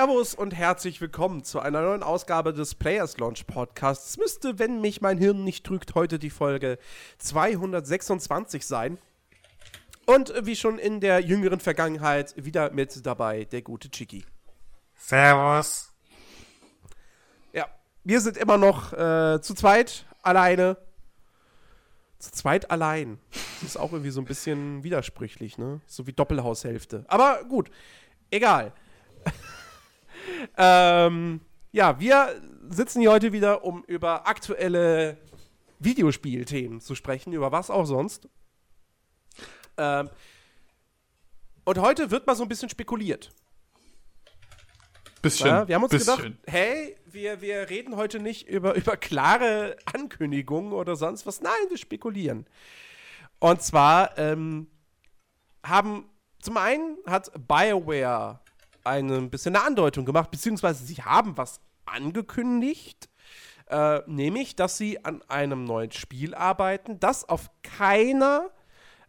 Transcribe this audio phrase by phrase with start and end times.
[0.00, 4.08] Servus und herzlich willkommen zu einer neuen Ausgabe des Players Launch Podcasts.
[4.08, 6.78] Es müsste, wenn mich mein Hirn nicht trügt, heute die Folge
[7.18, 8.96] 226 sein.
[10.06, 14.24] Und wie schon in der jüngeren Vergangenheit wieder mit dabei der gute Chiki.
[14.94, 15.92] Servus.
[17.52, 17.66] Ja,
[18.02, 20.78] wir sind immer noch äh, zu zweit, alleine.
[22.18, 23.18] Zu zweit allein.
[23.60, 25.82] Das ist auch irgendwie so ein bisschen widersprüchlich, ne?
[25.86, 27.04] So wie Doppelhaushälfte.
[27.06, 27.70] Aber gut,
[28.30, 28.72] egal.
[30.56, 31.40] Ähm,
[31.72, 35.16] ja, wir sitzen hier heute wieder, um über aktuelle
[35.78, 38.28] Videospielthemen zu sprechen, über was auch sonst.
[39.76, 40.10] Ähm,
[41.64, 43.32] und heute wird mal so ein bisschen spekuliert.
[45.22, 45.46] Bisschen.
[45.48, 46.16] Ja, wir haben uns bisschen.
[46.16, 51.42] gedacht, hey, wir, wir reden heute nicht über, über klare Ankündigungen oder sonst was.
[51.42, 52.46] Nein, wir spekulieren.
[53.38, 54.66] Und zwar ähm,
[55.64, 56.08] haben
[56.40, 58.40] zum einen hat BioWare
[58.84, 63.08] eine bisschen eine Andeutung gemacht, beziehungsweise sie haben was angekündigt,
[63.68, 68.50] äh, nämlich, dass sie an einem neuen Spiel arbeiten, das auf keiner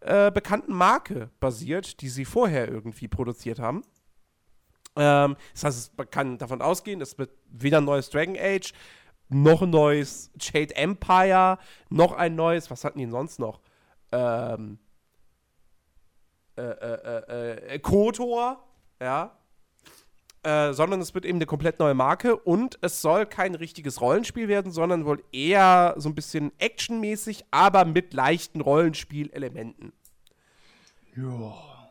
[0.00, 3.82] äh, bekannten Marke basiert, die sie vorher irgendwie produziert haben.
[4.96, 8.72] Ähm, das heißt, man kann davon ausgehen, es wird weder ein neues Dragon Age,
[9.28, 13.60] noch ein neues Jade Empire, noch ein neues, was hatten die sonst noch?
[14.10, 14.78] Ähm,
[16.56, 18.62] äh, äh, äh, Kotor,
[19.00, 19.36] ja.
[20.44, 24.48] Äh, sondern es wird eben eine komplett neue Marke und es soll kein richtiges Rollenspiel
[24.48, 29.92] werden, sondern wohl eher so ein bisschen actionmäßig, aber mit leichten Rollenspielelementen.
[31.14, 31.22] Ja.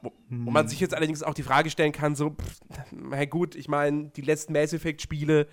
[0.01, 2.59] Wo, wo man sich jetzt allerdings auch die Frage stellen kann, so, pff,
[2.91, 5.47] na gut, ich meine, die letzten Mass Effect-Spiele,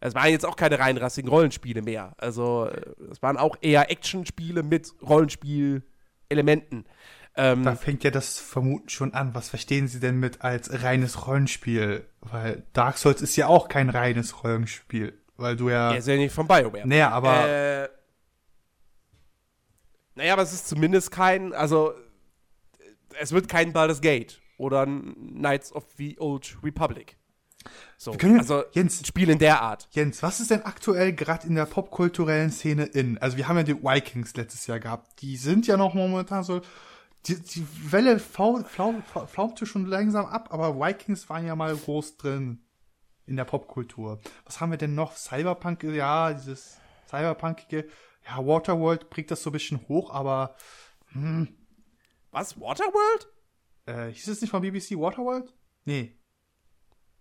[0.00, 2.12] es waren jetzt auch keine reinrassigen Rollenspiele mehr.
[2.18, 2.68] Also,
[3.10, 6.84] es waren auch eher Actionspiele mit Rollenspielelementen.
[7.36, 9.34] Ähm, Da fängt ja das Vermuten schon an.
[9.34, 12.06] Was verstehen Sie denn mit als reines Rollenspiel?
[12.20, 15.18] Weil Dark Souls ist ja auch kein reines Rollenspiel.
[15.36, 15.92] Weil du ja.
[15.92, 16.86] er ist ja nicht von BioWare.
[16.86, 17.48] Naja, aber.
[17.48, 17.88] Äh,
[20.14, 21.92] naja, aber es ist zumindest kein, also
[23.18, 27.16] es wird kein Baldur's Gate oder ein Knights of the Old Republic.
[27.96, 29.00] So, Wir können- also Jens.
[29.00, 29.88] ein Spiel in der Art.
[29.92, 33.18] Jens, was ist denn aktuell gerade in der popkulturellen Szene in?
[33.18, 35.20] Also wir haben ja die Vikings letztes Jahr gehabt.
[35.22, 36.60] Die sind ja noch momentan so.
[37.26, 41.74] Die, die Welle flau, flau, flau, flaumte schon langsam ab, aber Vikings waren ja mal
[41.74, 42.62] groß drin
[43.26, 44.20] in der Popkultur.
[44.44, 45.16] Was haben wir denn noch?
[45.16, 47.88] Cyberpunk, ja, dieses Cyberpunkige.
[48.26, 50.54] Ja, Waterworld bringt das so ein bisschen hoch, aber
[52.30, 52.60] Was?
[52.60, 53.28] Waterworld?
[53.86, 55.54] äh, hieß es nicht von BBC Waterworld?
[55.84, 56.18] Nee,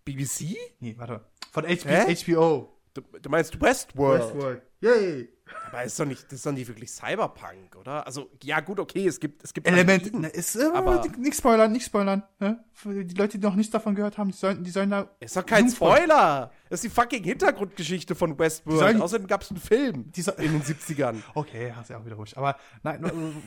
[0.05, 0.57] BBC?
[0.79, 1.25] nee, warte.
[1.51, 1.89] Von HBO.
[1.89, 2.15] Hä?
[2.15, 2.81] HBO.
[2.93, 4.21] Du, du meinst Westworld?
[4.23, 4.61] Westworld.
[4.83, 5.29] Yay.
[5.67, 8.05] Aber ist doch nicht, das ist doch nicht wirklich Cyberpunk, oder?
[8.05, 10.21] Also, ja, gut, okay, es gibt, es gibt Element, Androiden.
[10.21, 12.63] ne, ist, äh, aber- nicht spoilern, nicht spoilern, ne?
[12.73, 15.09] Für die Leute, die noch nichts davon gehört haben, die sollen, die sollen da.
[15.19, 16.51] Ist doch kein Spoiler.
[16.69, 18.79] Das ist die fucking Hintergrundgeschichte von Westworld.
[18.79, 21.21] sollen- Außerdem gab es einen Film Die so- in den 70ern.
[21.35, 22.37] Okay, hast ja auch wieder ruhig.
[22.37, 23.01] Aber nein,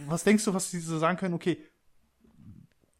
[0.08, 1.34] was denkst du, was die so sagen können?
[1.34, 1.58] Okay,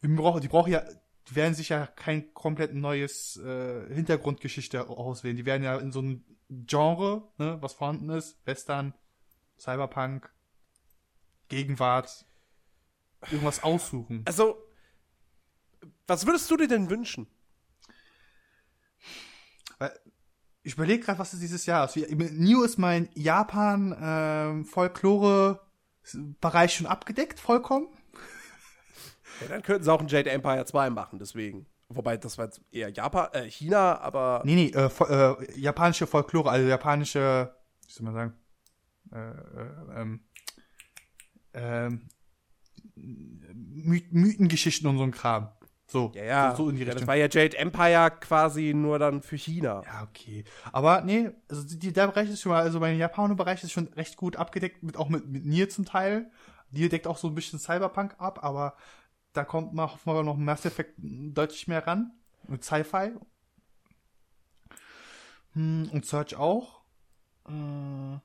[0.01, 0.83] wir brauchen, die brauchen ja,
[1.29, 5.35] die werden sich ja kein komplett neues äh, Hintergrundgeschichte auswählen.
[5.35, 8.93] Die werden ja in so ein Genre, ne, was vorhanden ist, Western,
[9.59, 10.31] Cyberpunk,
[11.49, 12.25] Gegenwart,
[13.31, 14.23] irgendwas aussuchen.
[14.25, 14.57] Also,
[16.07, 17.27] was würdest du dir denn wünschen?
[20.63, 21.95] Ich überlege gerade, was ist dieses Jahr ist.
[21.95, 25.61] Wie- New ist mein Japan ähm, Folklore
[26.41, 27.87] Bereich schon abgedeckt, vollkommen.
[29.41, 31.67] Ja, dann könnten sie auch ein Jade Empire 2 machen, deswegen.
[31.89, 34.41] Wobei, das war jetzt eher Japan, äh, China, aber.
[34.43, 37.53] Nee, nee, äh, Fol- äh, japanische Folklore, also japanische,
[37.85, 38.33] wie soll man sagen,
[39.13, 40.19] äh, äh, ähm,
[41.53, 42.07] ähm,
[42.95, 45.49] My Mythengeschichten und so ein Kram.
[45.89, 46.51] So, Ja, ja.
[46.55, 46.99] so, so in die ja Richtung.
[47.01, 49.83] das war ja Jade Empire quasi nur dann für China.
[49.85, 50.43] Ja, okay.
[50.73, 54.17] Aber nee, also die, der Bereich ist schon mal, also mein Japaner-Bereich ist schon recht
[54.17, 56.29] gut abgedeckt, mit, auch mit, mit Nier zum Teil.
[56.71, 58.75] Nier deckt auch so ein bisschen Cyberpunk ab, aber
[59.37, 62.11] da kommt hoffen wir noch Mass Effect deutlich mehr ran.
[62.47, 63.13] Mit Sci-Fi.
[65.53, 66.81] Hm, und Search auch.
[67.47, 68.19] Äh,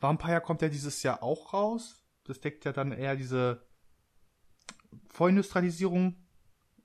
[0.00, 2.02] Vampire kommt ja dieses Jahr auch raus.
[2.24, 3.64] Das deckt ja dann eher diese
[5.08, 6.16] Vorindustrialisierung,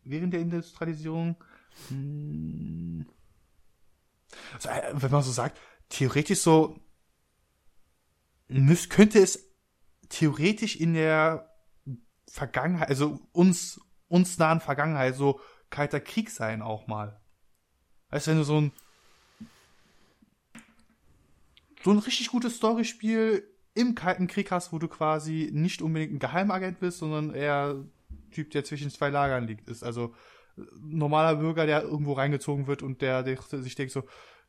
[0.04, 1.44] während der Industrialisierung.
[1.90, 3.08] Hm,
[4.54, 5.60] also, äh, wenn man so sagt,
[5.90, 6.80] theoretisch so,
[8.48, 9.52] müß, könnte es
[10.10, 11.55] theoretisch in der
[12.28, 15.40] Vergangenheit, also uns, uns nahen Vergangenheit, so
[15.70, 17.20] kalter Krieg sein auch mal.
[18.10, 18.72] Weißt du, wenn du so ein,
[21.84, 26.20] so ein richtig gutes Storyspiel im kalten Krieg hast, wo du quasi nicht unbedingt ein
[26.20, 27.84] Geheimagent bist, sondern eher
[28.32, 29.84] Typ, der zwischen zwei Lagern liegt, ist.
[29.84, 30.14] Also,
[30.82, 34.04] normaler Bürger, der irgendwo reingezogen wird und der, der sich denkt so,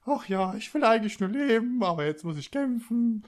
[0.05, 3.25] ach ja, ich will eigentlich nur leben, aber jetzt muss ich kämpfen.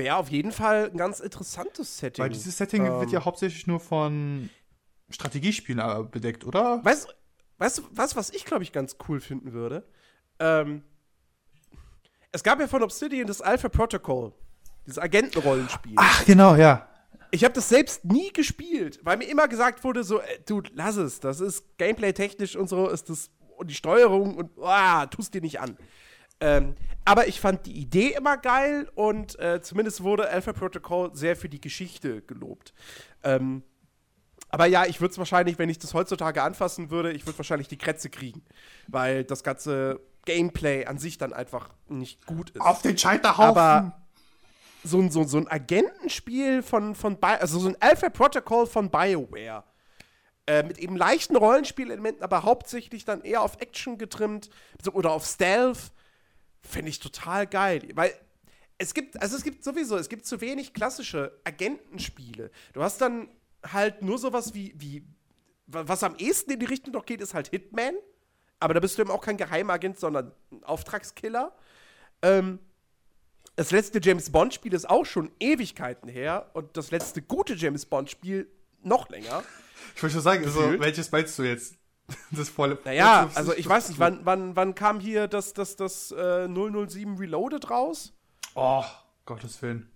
[0.00, 2.22] Wäre auf jeden Fall ein ganz interessantes Setting.
[2.22, 3.00] Weil dieses Setting Ähm.
[3.00, 4.48] wird ja hauptsächlich nur von
[5.10, 6.82] Strategiespielen äh, bedeckt, oder?
[6.84, 7.12] Weißt du,
[7.58, 9.84] weißt, was, was ich, glaube ich, ganz cool finden würde?
[10.38, 10.82] Ähm,
[12.32, 14.32] es gab ja von Obsidian das Alpha Protocol,
[14.86, 15.94] dieses Agentenrollenspiel.
[15.96, 16.88] Ach, genau, ja.
[17.32, 20.96] Ich habe das selbst nie gespielt, weil mir immer gesagt wurde, so, äh, dude, lass
[20.96, 25.42] es, das ist gameplay-technisch und so, ist das, und die Steuerung und, ah, tust dir
[25.42, 25.76] nicht an.
[26.40, 26.74] Ähm,
[27.10, 31.48] aber ich fand die Idee immer geil und äh, zumindest wurde Alpha Protocol sehr für
[31.48, 32.72] die Geschichte gelobt.
[33.24, 33.64] Ähm,
[34.48, 37.66] aber ja, ich würde es wahrscheinlich, wenn ich das heutzutage anfassen würde, ich würde wahrscheinlich
[37.66, 38.44] die Krätze kriegen,
[38.86, 42.60] weil das ganze Gameplay an sich dann einfach nicht gut ist.
[42.60, 43.58] Auf den Scheiterhaufen.
[43.58, 44.00] Aber
[44.84, 48.88] so ein, so, so ein Agentenspiel von, von Bi also so ein Alpha Protocol von
[48.88, 49.64] BioWare.
[50.46, 54.48] Äh, mit eben leichten Rollenspielelementen, aber hauptsächlich dann eher auf Action getrimmt
[54.80, 55.90] so, oder auf Stealth.
[56.62, 57.88] Finde ich total geil.
[57.94, 58.12] Weil
[58.78, 62.50] es gibt, also es gibt sowieso, es gibt zu wenig klassische Agentenspiele.
[62.72, 63.28] Du hast dann
[63.66, 65.04] halt nur sowas wie, wie
[65.66, 67.94] wa- was am ehesten in die Richtung noch geht, ist halt Hitman.
[68.58, 71.54] Aber da bist du eben auch kein Geheimagent, sondern ein Auftragskiller.
[72.22, 72.58] Ähm,
[73.56, 78.50] das letzte James Bond-Spiel ist auch schon Ewigkeiten her und das letzte gute James Bond-Spiel
[78.82, 79.42] noch länger.
[79.94, 81.74] ich wollte schon sagen, also, welches meinst du jetzt?
[82.30, 82.78] Das volle.
[82.84, 87.16] Naja, also ich weiß nicht, wann, wann, wann kam hier das, das, das äh, 007
[87.16, 88.12] Reloaded raus?
[88.54, 88.84] Oh,
[89.26, 89.90] Gottes Willen.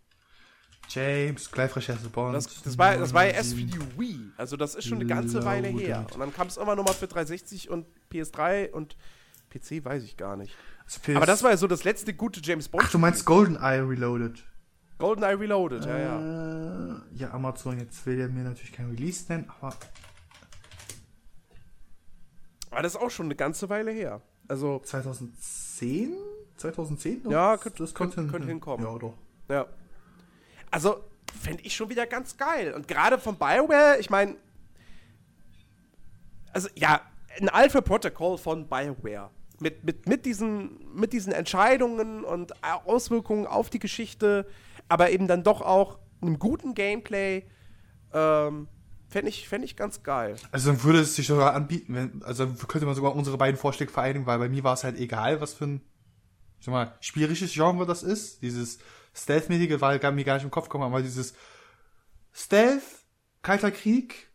[0.89, 2.35] James, Gleitrecherche Bond.
[2.35, 4.33] Das, das, war, das war ja erst für die Wii.
[4.37, 6.07] Also das ist schon eine ganze Weile her.
[6.13, 8.97] Und dann kam es immer noch mal für 360 und PS3 und
[9.51, 10.55] PC weiß ich gar nicht.
[10.85, 12.85] Also Aber das war ja so das letzte gute James Bond.
[12.87, 14.45] Ach, du meinst GoldenEye Reloaded.
[14.99, 16.97] GoldenEye Reloaded, ja, ja.
[16.97, 19.77] Äh, ja, Amazon, jetzt will er mir natürlich kein Release nennen, aber
[22.75, 24.21] Aber das ist auch schon eine ganze Weile her.
[24.49, 26.13] Also, 2010?
[26.57, 27.23] 2010?
[27.31, 28.85] Ja, könnte- das könnte- könnte, könnte hinkommen.
[28.85, 29.15] Ja, doch.
[29.49, 29.67] Ja.
[30.71, 31.01] Also,
[31.41, 32.75] fände ich schon wieder ganz geil.
[32.75, 34.37] Und gerade von BioWare, ich meine,
[36.53, 37.01] also ja,
[37.41, 39.31] ein Alpha Protocol von BioWare.
[39.61, 44.47] Mit, mit, mit, diesen, mit diesen Entscheidungen und Auswirkungen auf die Geschichte,
[44.89, 47.45] aber eben dann doch auch einem guten Gameplay,
[48.13, 48.67] ähm,
[49.15, 50.35] fände ich, fänd ich ganz geil.
[50.51, 53.93] Also dann würde es sich sogar anbieten, wenn, also könnte man sogar unsere beiden Vorschläge
[53.93, 55.83] vereinigen, weil bei mir war es halt egal, was für ein,
[56.59, 58.43] ich sag mal, spielerisches Genre das ist.
[58.43, 58.81] Dieses
[59.15, 61.35] Stealth-mäßige war mir gar nicht im Kopf gekommen, aber dieses
[62.33, 62.83] Stealth,
[63.41, 64.33] Kalter Krieg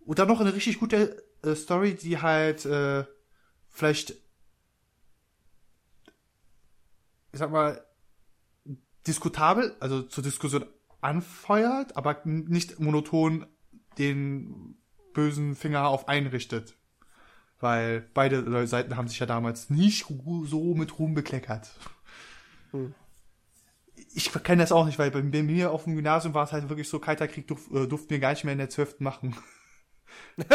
[0.00, 3.04] und dann noch eine richtig gute äh, Story, die halt äh,
[3.68, 4.10] vielleicht,
[7.30, 7.80] ich sag mal,
[9.06, 10.66] diskutabel, also zur Diskussion
[11.00, 13.46] anfeuert, aber nicht monoton
[13.98, 14.76] den
[15.12, 16.76] bösen Finger auf einen richtet.
[17.58, 20.06] Weil beide Seiten haben sich ja damals nicht
[20.44, 21.70] so mit Ruhm bekleckert.
[24.12, 26.88] Ich kenne das auch nicht, weil bei mir auf dem Gymnasium war es halt wirklich
[26.88, 29.00] so, Kalter Krieg durf, äh, durften wir gar nicht mehr in der 12.
[29.00, 29.34] machen.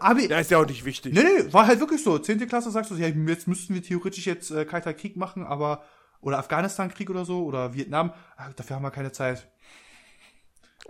[0.00, 1.14] Aber, Ja, ist ja auch nicht wichtig.
[1.14, 2.18] Nee, nee, war halt wirklich so.
[2.18, 5.82] Zehnte Klasse sagst du, ja, jetzt müssten wir theoretisch jetzt äh, Kalter Krieg machen, aber
[6.20, 8.12] oder Afghanistan-Krieg oder so oder Vietnam,
[8.56, 9.46] dafür haben wir keine Zeit.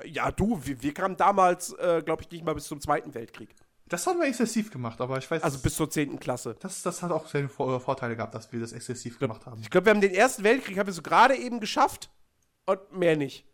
[0.04, 3.54] Ja, du, wir, wir kamen damals, äh, glaube ich, nicht mal bis zum Zweiten Weltkrieg.
[3.86, 6.18] Das haben wir exzessiv gemacht, aber ich weiß, Also bis zur 10.
[6.18, 6.56] Klasse.
[6.58, 9.60] das, das hat auch seine Vor Vorteile gehabt, dass wir das exzessiv gemacht haben.
[9.60, 12.10] Ich glaube, wir haben den Ersten Weltkrieg haben wir so gerade eben geschafft
[12.66, 13.46] und mehr nicht.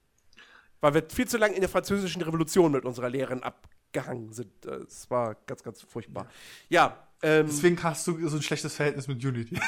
[0.80, 4.52] Weil wir viel zu lange in der französischen Revolution mit unserer Lehrerin abgehangen sind.
[4.64, 6.26] Das war ganz, ganz furchtbar.
[6.68, 9.60] Ja, ähm, Deswegen hast du so ein schlechtes Verhältnis mit Unity.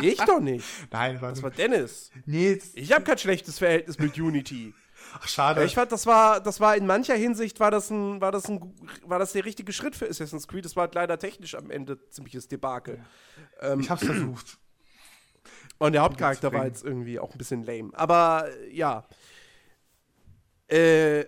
[0.00, 0.64] ich doch nicht.
[0.90, 2.10] Nein, war, Das war Dennis.
[2.24, 4.74] nee, Ich habe kein schlechtes Verhältnis mit Unity.
[5.14, 5.64] Ach, schade.
[5.64, 8.74] Ich fand, das war, das war in mancher Hinsicht war das ein, war das ein,
[9.04, 10.64] war das der richtige Schritt für Assassin's Creed.
[10.64, 13.04] Das war halt leider technisch am Ende ziemliches Debakel.
[13.60, 14.58] Ähm, ich hab's versucht.
[15.78, 17.90] Und der Hauptcharakter war jetzt irgendwie auch ein bisschen lame.
[17.94, 19.06] Aber äh, ja.
[20.68, 21.24] Äh.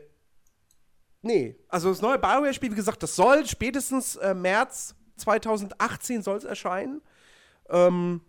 [1.20, 6.44] Nee, also das neue BioWare-Spiel, wie gesagt, das soll spätestens äh, März 2018 soll es
[6.44, 7.02] erscheinen.
[7.68, 8.23] Ähm,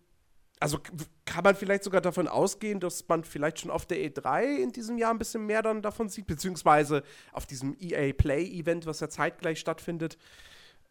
[0.59, 0.79] also
[1.25, 4.97] kann man vielleicht sogar davon ausgehen, dass man vielleicht schon auf der E3 in diesem
[4.97, 9.59] Jahr ein bisschen mehr dann davon sieht, beziehungsweise auf diesem EA Play-Event, was ja zeitgleich
[9.59, 10.17] stattfindet.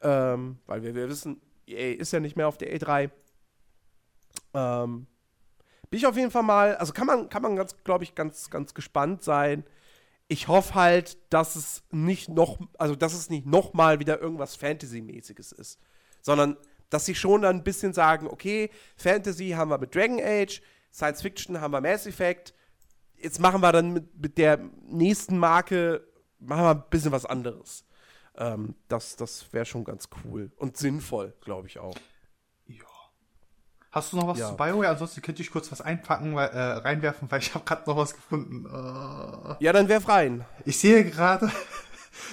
[0.01, 3.11] Ähm, weil wir, wir wissen, EA ist ja nicht mehr auf der E3.
[4.55, 5.07] Ähm,
[5.91, 8.49] bin ich auf jeden Fall mal, also kann man, kann man ganz, glaube ich, ganz,
[8.49, 9.65] ganz gespannt sein.
[10.29, 14.57] Ich hoffe halt, dass es nicht noch, also dass es nicht noch mal wieder irgendwas
[14.57, 15.79] Fantasy-mäßiges ist,
[16.23, 16.57] sondern
[16.91, 21.23] dass sie schon dann ein bisschen sagen, okay, Fantasy haben wir mit Dragon Age, Science
[21.23, 22.55] Fiction haben wir Mass Effect,
[23.17, 26.07] jetzt machen wir dann mit, mit der nächsten Marke
[26.39, 27.85] machen wir ein bisschen was anderes.
[28.37, 31.97] Ähm, das das wäre schon ganz cool und sinnvoll, glaube ich auch.
[32.67, 32.85] Ja.
[33.91, 34.51] Hast du noch was Ja.
[34.51, 34.89] zu BioWare?
[34.91, 38.15] Ansonsten könnte ich kurz was einpacken, weil, äh, reinwerfen, weil ich habe gerade noch was
[38.15, 38.67] gefunden.
[38.67, 40.45] Äh, Ja, dann werf rein.
[40.65, 41.51] ich sehe gerade,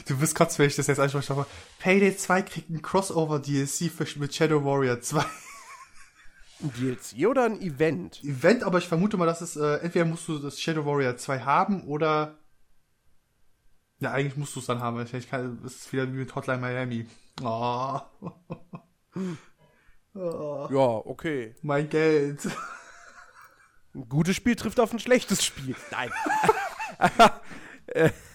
[0.07, 1.47] du bist kurz, wenn ich das jetzt anspreche, aber
[1.79, 5.25] Payday 2 kriegt ein Crossover-DLC mit Shadow Warrior 2.
[6.63, 8.23] Ein DLC oder ein Event?
[8.23, 11.39] Event, aber ich vermute mal, dass es, äh, entweder musst du das Shadow Warrior 2
[11.41, 12.37] haben oder,
[13.99, 15.05] ja, eigentlich musst du es dann haben.
[15.11, 17.07] Ich kann, es ist wieder wie mit Hotline Miami.
[17.41, 17.99] Oh,
[20.15, 21.55] Ja, okay.
[21.61, 22.39] mein Geld.
[23.93, 25.75] Ein gutes Spiel trifft auf ein schlechtes Spiel.
[25.91, 26.11] Nein.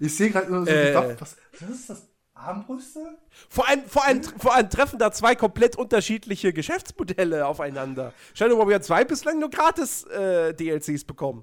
[0.00, 0.94] Ich sehe gerade nur so Äh.
[0.94, 1.16] Waffen.
[1.18, 2.08] Was, was ist das?
[2.34, 3.00] Armbrüste?
[3.48, 8.12] Vor allem, vor, allem, vor allem treffen da zwei komplett unterschiedliche Geschäftsmodelle aufeinander.
[8.32, 11.42] Shadow Warrior 2 bislang nur gratis äh, DLCs bekommen.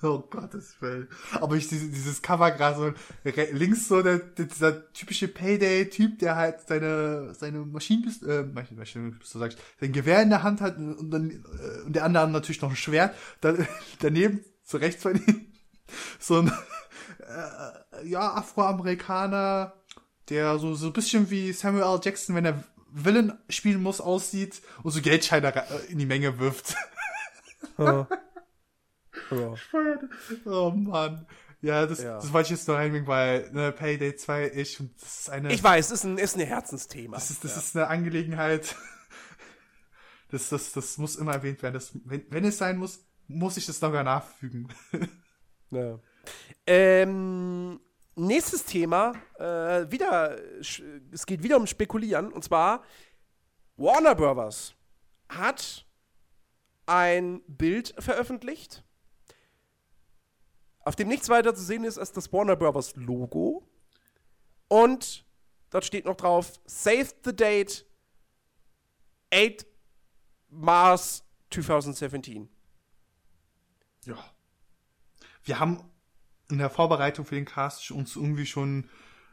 [0.00, 1.08] Oh Gottes Willen.
[1.32, 6.60] Aber ich diese, dieses Cover gerade so links so der, dieser typische Payday-Typ, der halt
[6.66, 11.10] seine seine Maschinenpistole, äh, Masch- Maschinenpistole sag ich, sein Gewehr in der Hand hat und
[11.10, 13.12] dann äh, und der andere natürlich noch ein Schwert.
[13.42, 13.66] Dann,
[13.98, 15.52] daneben so rechts von ihm
[16.20, 16.52] so ein
[17.28, 19.74] äh, ja Afroamerikaner,
[20.28, 22.00] der so so ein bisschen wie Samuel L.
[22.02, 26.74] Jackson, wenn er Villain spielen muss, aussieht und so Geldscheine ra- in die Menge wirft.
[27.76, 28.06] Ja.
[30.44, 31.26] Oh Mann.
[31.60, 32.16] Ja, das, Ja.
[32.16, 35.52] das wollte ich jetzt noch reinbringen, weil ne, Payday 2 ich und das ist eine
[35.52, 37.16] Ich weiß, ist ein, ist ein Herzensthema.
[37.16, 38.76] das ist das ist eine Angelegenheit.
[40.30, 41.74] Das, das, das muss immer erwähnt werden.
[41.74, 44.68] Das, wenn, wenn es sein muss, muss ich das sogar nachfügen.
[45.70, 45.98] Ja.
[46.66, 47.80] Ähm,
[48.14, 52.82] nächstes Thema, äh, wieder, es geht wieder um Spekulieren, und zwar
[53.76, 54.74] Warner Brothers
[55.28, 55.86] hat
[56.86, 58.82] ein Bild veröffentlicht,
[60.80, 63.62] auf dem nichts weiter zu sehen ist als das Warner Brothers Logo.
[64.68, 65.24] Und
[65.70, 67.86] dort steht noch drauf: Save the date
[69.32, 69.66] 8
[70.48, 72.48] Mars 2017.
[74.06, 74.16] Ja.
[75.44, 75.87] Wir haben
[76.50, 78.88] in der Vorbereitung für den Cast uns irgendwie schon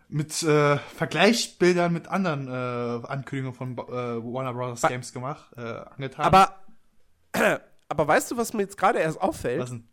[0.07, 5.62] mit äh, Vergleichsbildern mit anderen äh, Ankündigungen von äh, Warner Brothers Ba- Games gemacht, äh,
[5.62, 6.25] angetan.
[6.25, 6.62] Aber,
[7.89, 9.62] aber weißt du, was mir jetzt gerade erst auffällt?
[9.62, 9.88] Was denn?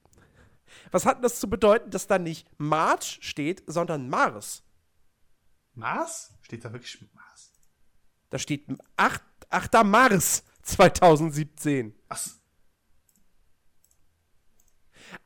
[0.90, 4.62] Was hat das zu bedeuten, dass da nicht March steht, sondern Mars?
[5.74, 6.34] Mars?
[6.42, 7.52] Steht da wirklich Mars?
[8.30, 9.84] Da steht 8, 8.
[9.84, 11.94] Mars 2017.
[12.08, 12.18] Ach,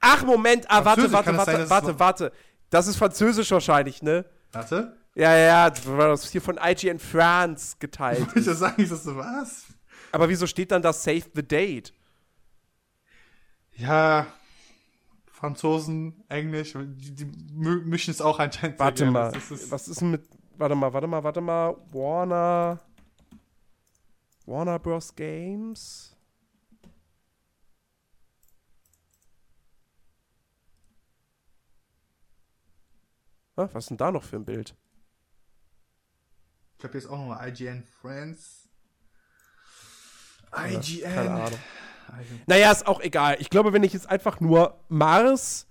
[0.00, 2.32] Ach, Moment, ah, warte, warte, warte, sein, warte, warte.
[2.70, 4.24] Das ist Französisch wahrscheinlich, ne?
[4.52, 4.96] warte.
[5.14, 8.26] Ja, ja, ja, das das hier von IGN France geteilt.
[8.34, 9.64] Ich das sagen, ich das so, was?
[10.12, 11.92] aber wieso steht dann da Save the Date?
[13.76, 14.26] Ja,
[15.26, 18.78] Franzosen, Englisch, die, die mischen es auch anscheinend.
[18.78, 19.12] sehr Warte gerne.
[19.12, 20.22] mal, Das ist, was ist denn mit,
[20.56, 22.80] warte mal, warte mal, warte mal, Warner,
[24.46, 25.14] Warner Bros.
[25.14, 26.15] Games?
[33.56, 34.74] Ah, was ist denn da noch für ein Bild?
[36.78, 38.68] ich habe jetzt auch nochmal IGN France.
[40.54, 41.02] IGN.
[41.02, 41.58] Keine Ahnung.
[42.46, 43.36] Naja, ist auch egal.
[43.40, 45.66] Ich glaube, wenn ich jetzt einfach nur Mars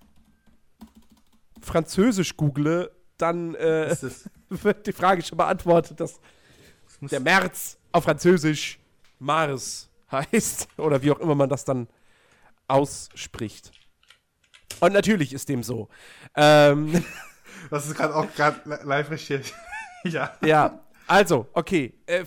[1.60, 3.96] Französisch google, dann äh,
[4.48, 6.20] wird die Frage schon beantwortet, dass
[7.00, 8.78] der März auf Französisch
[9.18, 10.68] Mars heißt.
[10.76, 11.88] Oder wie auch immer man das dann
[12.68, 13.72] ausspricht.
[14.80, 15.88] Und natürlich ist dem so.
[16.34, 17.04] Ähm,
[17.70, 19.52] Das ist gerade auch gerade live recherchiert.
[20.04, 20.32] ja.
[20.44, 21.94] ja, also, okay.
[22.06, 22.24] Äh,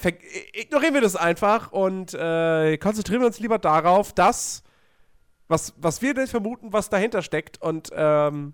[0.53, 4.63] ignorieren wir das einfach und äh, konzentrieren wir uns lieber darauf, dass,
[5.47, 7.61] was, was wir denn vermuten, was dahinter steckt.
[7.61, 8.53] Und ähm,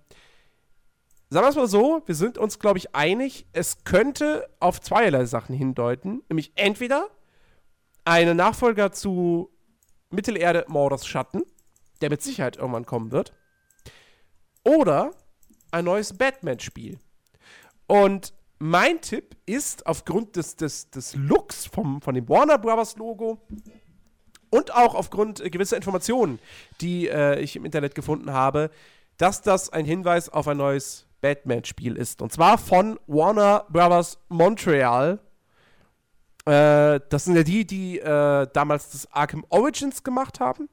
[1.30, 5.25] sagen wir es mal so, wir sind uns, glaube ich, einig, es könnte auf zweierlei
[5.25, 6.24] Sachen hindeuten.
[6.30, 7.08] Nämlich entweder
[8.04, 9.51] einen Nachfolger zu
[10.10, 11.44] Mittelerde Mordors Schatten,
[12.01, 13.34] der mit Sicherheit irgendwann kommen wird.
[14.63, 15.12] Oder
[15.72, 17.00] ein neues Batman-Spiel.
[17.88, 23.41] Und mein Tipp ist, aufgrund des, des, des Looks vom, von dem Warner Brothers Logo
[24.50, 26.39] und auch aufgrund äh, gewisser Informationen,
[26.81, 28.72] die äh, ich im Internet gefunden habe,
[29.17, 32.22] dass das ein Hinweis auf ein neues Batman-Spiel ist.
[32.22, 35.19] Und zwar von Warner Brothers Montreal.
[36.45, 40.69] Äh, das sind ja die, die äh, damals das Arkham Origins gemacht haben.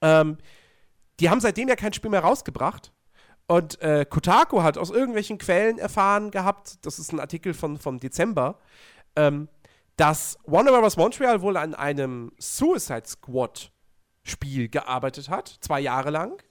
[0.00, 0.38] Ähm,
[1.20, 2.92] die haben seitdem ja kein Spiel mehr rausgebracht.
[3.46, 7.98] Und äh, Kotaku hat aus irgendwelchen Quellen erfahren gehabt, das ist ein Artikel von, vom
[7.98, 8.58] Dezember,
[9.16, 9.48] ähm,
[9.96, 10.96] dass Warner Bros.
[10.96, 13.70] Montreal wohl an einem Suicide Squad
[14.24, 16.42] Spiel gearbeitet hat, zwei Jahre lang,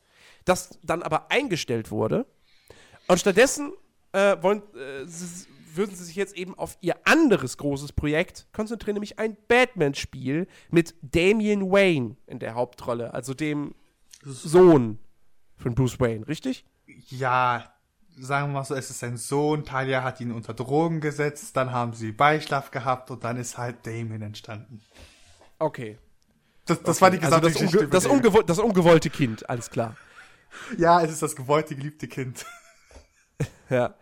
[0.46, 2.26] das dann aber eingestellt wurde.
[3.08, 3.74] Und stattdessen
[4.12, 5.06] äh, wollen, äh,
[5.74, 10.96] würden sie sich jetzt eben auf ihr anderes großes Projekt konzentrieren, nämlich ein Batman-Spiel mit
[11.02, 13.74] Damian Wayne in der Hauptrolle, also dem
[14.24, 15.00] Sohn
[15.58, 16.66] von Bruce Wayne, richtig?
[17.10, 17.74] Ja,
[18.18, 21.72] sagen wir mal so, es ist sein Sohn, Talia hat ihn unter Drogen gesetzt, dann
[21.72, 24.82] haben sie Beischlaf gehabt und dann ist halt Damien entstanden.
[25.60, 25.98] Okay.
[26.66, 27.80] Das, das war die Also gesamte das, Geschichte.
[27.80, 28.18] unge das, Damien.
[28.18, 29.96] ungewo das ungewollte Kind, alles klar.
[30.78, 32.46] ja, es ist das gewollte, geliebte Kind.
[33.70, 33.96] Ja.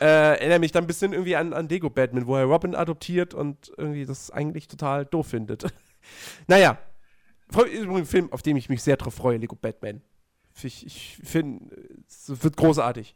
[0.00, 0.04] Äh,
[0.38, 3.72] erinnere mich dann ein bisschen irgendwie an, an Lego Batman, wo er Robin adoptiert und
[3.76, 5.66] irgendwie das eigentlich total doof findet.
[6.46, 6.78] naja.
[7.50, 10.00] Ist übrigens ein Film, auf den ich mich sehr drauf freue, Lego Batman.
[10.62, 11.64] Ich, ich finde,
[12.08, 13.14] es wird großartig.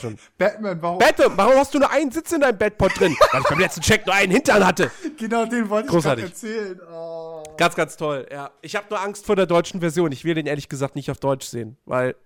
[0.00, 0.18] Schon.
[0.38, 0.98] Batman, warum?
[0.98, 3.16] Batman, warum hast du nur einen Sitz in deinem Bettpot drin?
[3.32, 4.90] Weil ich beim letzten Check nur einen Hintern hatte.
[5.16, 6.24] genau den wollte ich Großartig.
[6.24, 6.80] gerade erzählen.
[6.92, 7.42] Oh.
[7.56, 8.50] Ganz, ganz toll, ja.
[8.62, 10.10] Ich habe nur Angst vor der deutschen Version.
[10.12, 12.16] Ich will den ehrlich gesagt nicht auf Deutsch sehen, weil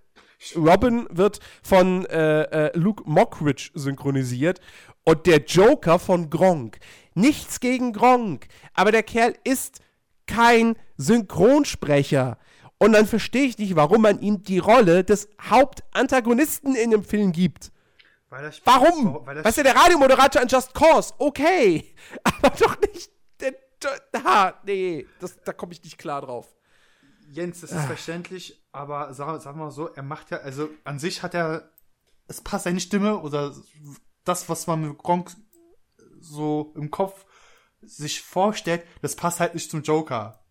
[0.55, 4.59] Robin wird von äh, äh, Luke Mockridge synchronisiert
[5.03, 6.79] und der Joker von Gronk.
[7.13, 9.79] Nichts gegen Gronk, aber der Kerl ist
[10.27, 12.37] kein Synchronsprecher.
[12.77, 17.31] Und dann verstehe ich nicht, warum man ihm die Rolle des Hauptantagonisten in dem Film
[17.31, 17.71] gibt.
[18.29, 19.25] Weil Warum?
[19.25, 21.95] Weil Weißt du, der Radiomoderator an Just Cause, okay.
[22.23, 23.53] Aber doch nicht der.
[24.23, 26.55] Ha, nee, das, da komme ich nicht klar drauf.
[27.29, 27.87] Jens, das ist Ah.
[27.87, 31.71] verständlich, aber sag, sag mal so, er macht ja, also an sich hat er,
[32.27, 33.53] es passt seine Stimme oder
[34.23, 35.31] das, was man mit Gronk
[36.19, 37.25] so im Kopf
[37.81, 40.44] sich vorstellt, das passt halt nicht zum Joker.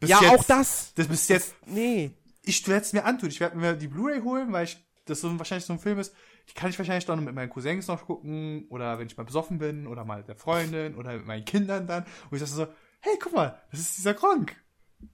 [0.00, 0.92] Bis ja, jetzt, auch das.
[0.94, 2.10] Das bis jetzt, Nee.
[2.42, 3.28] ich werde es mir antun.
[3.28, 6.14] Ich werde mir die Blu-ray holen, weil ich, das so wahrscheinlich so ein Film ist,
[6.48, 9.58] die kann ich wahrscheinlich dann mit meinen Cousins noch gucken oder wenn ich mal besoffen
[9.58, 12.04] bin oder mal mit der Freundin oder mit meinen Kindern dann.
[12.30, 12.66] Und ich dachte so,
[13.00, 14.54] hey, guck mal, das ist dieser Gronk.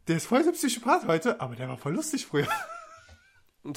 [0.08, 2.48] Der ist voll der Psychopath heute, aber der war voll lustig früher.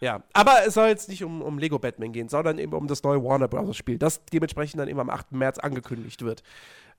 [0.00, 3.02] Ja, aber es soll jetzt nicht um, um Lego Batman gehen, sondern eben um das
[3.02, 3.76] neue Warner Bros.
[3.76, 5.32] Spiel, das dementsprechend dann eben am 8.
[5.32, 6.42] März angekündigt wird.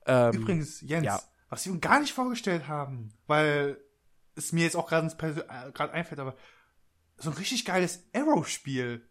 [0.06, 1.20] Ähm, Übrigens, Jens, ja.
[1.50, 3.78] Was wir uns gar nicht vorgestellt haben, weil
[4.34, 6.36] es mir jetzt auch gerade äh, einfällt, aber
[7.18, 9.06] so ein richtig geiles Arrow-Spiel,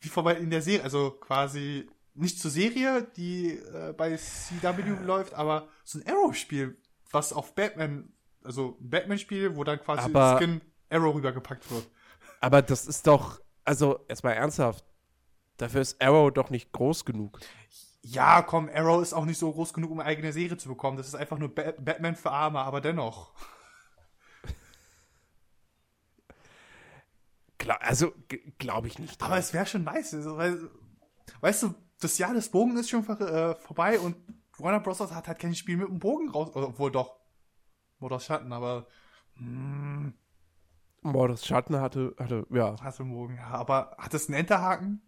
[0.00, 5.34] wie vorbei in der Serie, also quasi nicht zur Serie, die äh, bei CW läuft,
[5.34, 10.60] aber so ein Arrow-Spiel, was auf Batman, also ein Batman-Spiel, wo dann quasi Aber- Skin
[10.88, 11.86] Arrow rübergepackt wird.
[12.40, 14.84] aber das ist doch, also erstmal ernsthaft,
[15.56, 17.40] dafür ist Arrow doch nicht groß genug.
[18.02, 20.96] Ja, komm, Arrow ist auch nicht so groß genug, um eine eigene Serie zu bekommen.
[20.96, 23.32] Das ist einfach nur ba Batman für Arme, aber dennoch.
[27.58, 28.12] Klar, also
[28.58, 29.22] glaube ich nicht.
[29.22, 30.14] Aber es wäre schon nice.
[30.14, 30.70] Also, weil,
[31.42, 34.16] weißt du, das Jahr des Bogen ist schon äh, vorbei und
[34.58, 35.00] Warner Bros.
[35.00, 36.50] hat halt kein Spiel mit dem Bogen raus.
[36.54, 37.16] Obwohl doch.
[38.00, 38.86] Oder Schatten, aber.
[41.02, 43.36] Boah, das Schatten hatte, hatte, ja, hast du einen Bogen?
[43.36, 45.02] Ja, aber hat es einen Enterhaken?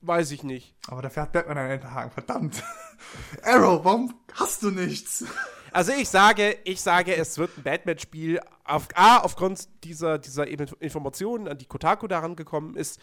[0.00, 0.74] Weiß ich nicht.
[0.88, 2.62] Aber dafür hat Batman einen Enterhaken, verdammt.
[3.42, 5.24] Arrow, warum hast du nichts?
[5.72, 11.48] Also ich sage, ich sage, es wird ein Batman-Spiel auf A, aufgrund dieser, dieser Informationen,
[11.48, 13.00] an die Kotaku daran gekommen ist.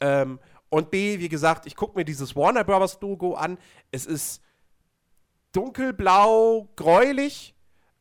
[0.00, 0.38] Ähm,
[0.70, 2.98] und B, wie gesagt, ich gucke mir dieses Warner Bros.
[3.00, 3.58] Logo an.
[3.90, 4.42] Es ist
[5.52, 7.54] dunkelblau, gräulich.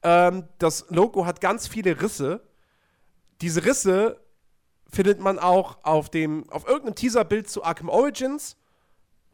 [0.04, 2.42] Ähm, das Logo hat ganz viele Risse.
[3.42, 4.20] Diese Risse
[4.92, 8.58] findet man auch auf dem, auf irgendeinem Teaserbild zu Arkham Origins.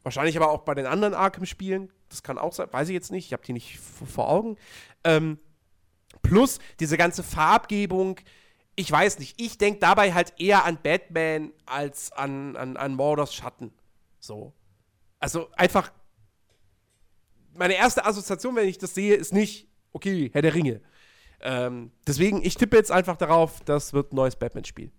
[0.02, 1.90] Wahrscheinlich aber auch bei den anderen Arkham-Spielen.
[2.08, 3.26] Das kann auch sein, weiß ich jetzt nicht.
[3.26, 4.56] Ich habe die nicht vor Augen.
[5.02, 5.38] Ähm,
[6.22, 8.20] plus diese ganze Farbgebung.
[8.76, 9.40] Ich weiß nicht.
[9.40, 13.72] Ich denke dabei halt eher an Batman als an, an, an Mordors Schatten.
[14.18, 14.52] So.
[15.18, 15.92] Also einfach.
[17.56, 20.80] Meine erste Assoziation, wenn ich das sehe, ist nicht, okay, Herr der Ringe.
[21.40, 24.90] Ähm, deswegen, ich tippe jetzt einfach darauf, das wird ein neues Batman-Spiel.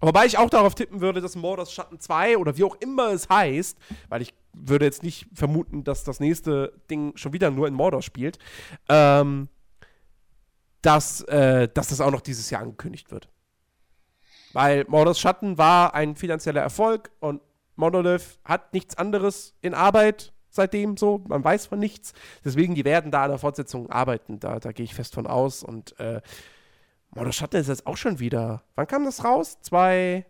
[0.00, 3.28] Wobei ich auch darauf tippen würde, dass Mordors Schatten 2 oder wie auch immer es
[3.28, 3.78] heißt,
[4.08, 8.02] weil ich würde jetzt nicht vermuten, dass das nächste Ding schon wieder nur in Mordor
[8.02, 8.38] spielt,
[8.88, 9.48] ähm,
[10.82, 13.28] dass, äh, dass das auch noch dieses Jahr angekündigt wird.
[14.52, 17.40] Weil Mordors Schatten war ein finanzieller Erfolg und
[17.74, 21.22] Monolith hat nichts anderes in Arbeit seitdem so.
[21.28, 22.12] Man weiß von nichts.
[22.44, 24.40] Deswegen, die werden da an der Fortsetzung arbeiten.
[24.40, 25.62] Da, da gehe ich fest von aus.
[25.62, 26.20] Und äh,
[27.16, 28.62] Mordors Schatten ist jetzt auch schon wieder.
[28.74, 29.58] Wann kam das raus?
[29.62, 30.24] 2014,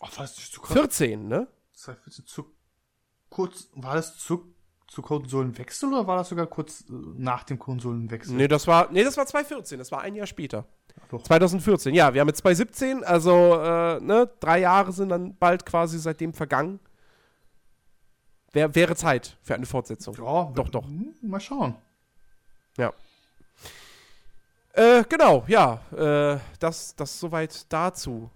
[0.00, 1.00] Oh, war das nicht zu kurz?
[1.00, 1.46] ne?
[2.24, 2.46] Zu
[3.28, 4.54] kurz war das zu,
[4.86, 8.34] zu Konsolenwechsel oder war das sogar kurz äh, nach dem Konsolenwechsel?
[8.36, 9.78] Nee, das war, nee, das war 2014.
[9.78, 10.66] Das war ein Jahr später.
[11.10, 11.22] doch.
[11.22, 12.12] 2014, ja.
[12.14, 16.80] Wir haben jetzt 2017, also äh, ne, drei Jahre sind dann bald quasi seitdem vergangen.
[18.52, 20.14] Wär, wäre Zeit für eine Fortsetzung.
[20.16, 20.84] Ja, Doch, doch.
[20.84, 21.76] hm, Mal schauen.
[22.76, 22.92] Ja.
[24.72, 25.80] Äh, genau, ja.
[25.96, 28.30] Äh, das, das soweit dazu.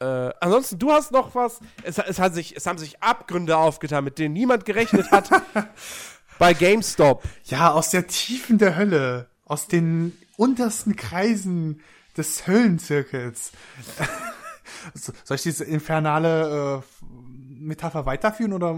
[0.00, 1.60] Äh, ansonsten, du hast noch was.
[1.82, 5.30] Es, es, hat sich, es haben sich Abgründe aufgetan, mit denen niemand gerechnet hat.
[6.38, 7.22] bei GameStop.
[7.44, 9.28] Ja, aus der Tiefen der Hölle.
[9.44, 11.82] Aus den untersten Kreisen
[12.16, 13.52] des Höllenzirkels.
[15.24, 17.04] Soll ich diese infernale äh,
[17.60, 18.74] Metapher weiterführen oder?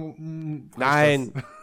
[0.77, 1.33] Nein.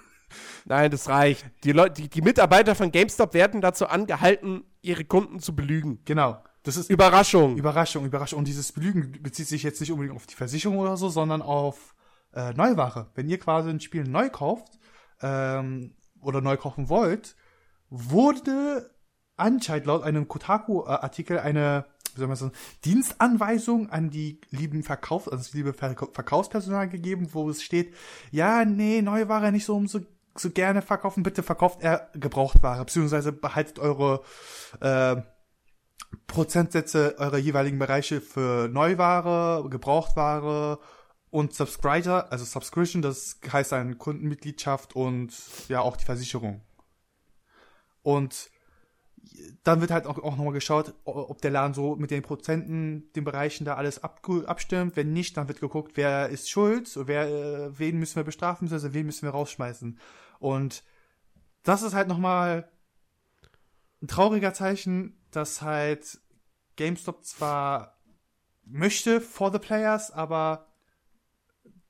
[0.69, 1.45] Nein, das reicht.
[1.63, 5.99] Die, Leute, die, die Mitarbeiter von GameStop werden dazu angehalten, ihre Kunden zu belügen.
[6.05, 6.43] Genau.
[6.61, 7.57] Das ist Überraschung.
[7.57, 8.37] Überraschung, Überraschung.
[8.37, 11.95] Und dieses Belügen bezieht sich jetzt nicht unbedingt auf die Versicherung oder so, sondern auf
[12.33, 13.09] äh, Neuware.
[13.15, 14.77] Wenn ihr quasi ein Spiel neu kauft
[15.23, 17.35] ähm, oder neu kaufen wollt,
[17.89, 18.91] wurde
[19.37, 22.53] anscheinend laut einem Kotaku-Artikel eine wie soll man sagen,
[22.85, 27.93] Dienstanweisung an die lieben Verkaufs-, also das liebe Verkaufspersonal gegeben, wo es steht,
[28.31, 30.01] ja, nee, Neuware nicht so umso
[30.39, 34.23] so gerne verkaufen, bitte verkauft er Gebrauchtware, beziehungsweise behaltet eure
[34.81, 35.17] äh,
[36.27, 40.79] Prozentsätze eurer jeweiligen Bereiche für Neuware, Gebrauchtware
[41.29, 45.33] und Subscriber, also Subscription, das heißt eine Kundenmitgliedschaft und
[45.67, 46.61] ja auch die Versicherung.
[48.01, 48.49] Und
[49.63, 53.23] dann wird halt auch, auch nochmal geschaut, ob der Laden so mit den Prozenten, den
[53.23, 54.95] Bereichen da alles ab, abstimmt.
[54.95, 58.93] Wenn nicht, dann wird geguckt, wer ist schuld, wer, äh, wen müssen wir bestrafen, also
[58.93, 59.99] wen müssen wir rausschmeißen.
[60.39, 60.83] Und
[61.63, 62.71] das ist halt nochmal
[64.01, 66.19] ein trauriger Zeichen, dass halt
[66.75, 67.99] GameStop zwar
[68.63, 70.67] möchte for the players, aber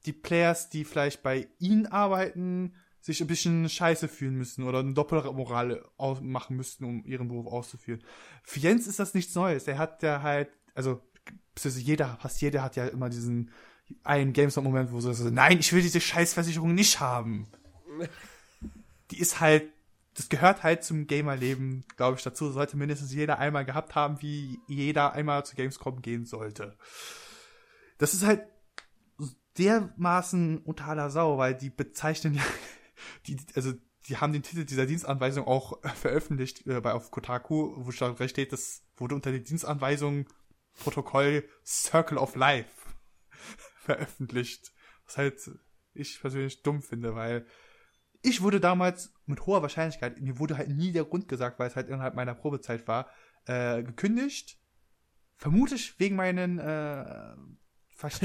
[0.06, 4.94] die Players, die vielleicht bei ihnen arbeiten, sich ein bisschen scheiße fühlen müssen oder eine
[4.94, 5.84] Doppelmoral
[6.22, 8.04] machen müssten, um ihren Beruf auszuführen.
[8.44, 9.68] Für Jens ist das nichts Neues.
[9.68, 11.02] Er hat ja halt, also
[11.64, 13.52] jeder, fast jeder hat ja immer diesen
[14.04, 17.48] einen GameStop-Moment, wo so, nein, ich will diese Scheißversicherung nicht haben.
[19.12, 19.72] Die ist halt,
[20.16, 22.52] das gehört halt zum Gamerleben, glaube ich, dazu.
[22.52, 26.78] Sollte mindestens jeder einmal gehabt haben, wie jeder einmal zu Gamescom gehen sollte.
[27.98, 28.44] Das ist halt
[29.58, 32.44] dermaßen unter aller Sau, weil die bezeichnen ja
[33.28, 33.74] die, also
[34.08, 38.52] die haben den Titel dieser Dienstanweisung auch veröffentlicht äh, bei auf Kotaku, wo da steht,
[38.54, 40.28] das wurde unter der Dienstanweisung
[40.80, 42.70] Protokoll Circle of Life
[43.82, 44.72] veröffentlicht.
[45.06, 45.52] Was halt
[45.94, 47.46] ich persönlich dumm finde, weil
[48.22, 51.76] ich wurde damals mit hoher Wahrscheinlichkeit, mir wurde halt nie der Grund gesagt, weil es
[51.76, 53.10] halt innerhalb meiner Probezeit war,
[53.46, 54.58] äh, gekündigt.
[55.36, 57.36] Vermutlich wegen meinen äh,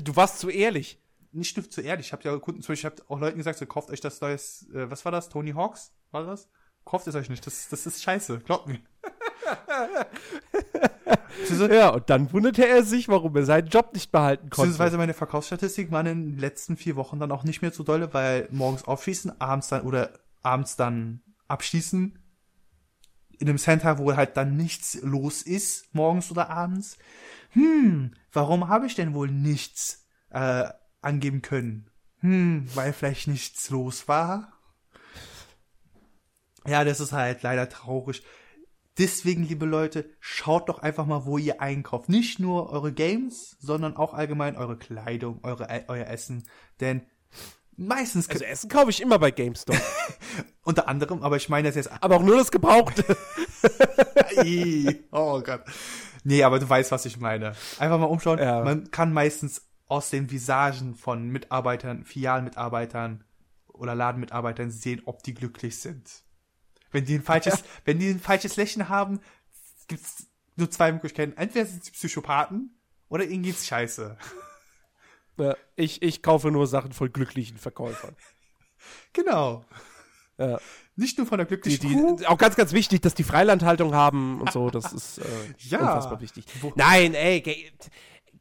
[0.03, 1.05] Du warst zu ehrlich
[1.35, 2.07] nicht nur zu ehrlich.
[2.07, 4.91] Ich habe ja Kunden, ich habe auch Leuten gesagt, so, kauft euch das neues, äh,
[4.91, 5.29] was war das?
[5.29, 5.93] Tony Hawks?
[6.11, 6.49] War das?
[6.85, 7.47] Kauft es euch nicht.
[7.47, 8.39] Das, das ist scheiße.
[8.41, 8.81] Glaubt mir.
[11.71, 14.71] Ja, und dann wunderte er sich, warum er seinen Job nicht behalten konnte.
[14.71, 18.13] Beziehungsweise meine Verkaufsstatistik waren in den letzten vier Wochen dann auch nicht mehr so dolle,
[18.15, 22.19] weil morgens aufschließen, abends dann oder abends dann abschließen.
[23.39, 26.97] In einem Center, wo halt dann nichts los ist, morgens oder abends.
[27.51, 30.69] Hm, warum habe ich denn wohl nichts äh,
[31.01, 31.91] angeben können.
[32.21, 34.53] Hm, weil vielleicht nichts los war.
[36.67, 38.23] Ja, das ist halt leider traurig.
[38.99, 42.09] Deswegen, liebe Leute, schaut doch einfach mal, wo ihr einkauft.
[42.09, 46.45] Nicht nur eure Games, sondern auch allgemein eure Kleidung, eure, euer Essen.
[46.81, 47.03] Denn
[47.77, 48.29] meistens.
[48.31, 49.77] Also Essen kaufe ich immer bei GameStop.
[50.63, 51.91] Unter anderem, aber ich meine das jetzt.
[52.03, 53.05] Aber auch nur das Gebrauchte.
[55.11, 55.63] oh Gott.
[56.23, 57.53] Nee, aber du weißt, was ich meine.
[57.79, 58.39] Einfach mal umschauen.
[58.39, 58.63] Ja.
[58.63, 63.25] Man kann meistens aus den Visagen von Mitarbeitern, Filialmitarbeitern
[63.69, 66.24] oder Ladenmitarbeitern sehen, ob die glücklich sind.
[66.95, 67.67] Wenn die ein falsches, ja.
[67.85, 69.21] wenn die ein falsches Lächeln haben,
[69.89, 71.37] gibt's nur zwei Möglichkeiten.
[71.37, 72.79] Entweder sind sie Psychopathen
[73.09, 74.17] oder ihnen geht's scheiße.
[75.37, 78.15] Ja, ich, ich kaufe nur Sachen von glücklichen Verkäufern.
[79.13, 79.65] Genau.
[80.39, 80.61] Ja.
[80.95, 84.41] Nicht nur von der glücklichen die, die, Auch ganz, ganz wichtig, dass die Freilandhaltung haben
[84.41, 84.71] und so.
[84.71, 85.25] Das ist äh,
[85.59, 85.81] ja.
[85.81, 86.45] unfassbar wichtig.
[86.77, 87.73] Nein, ey,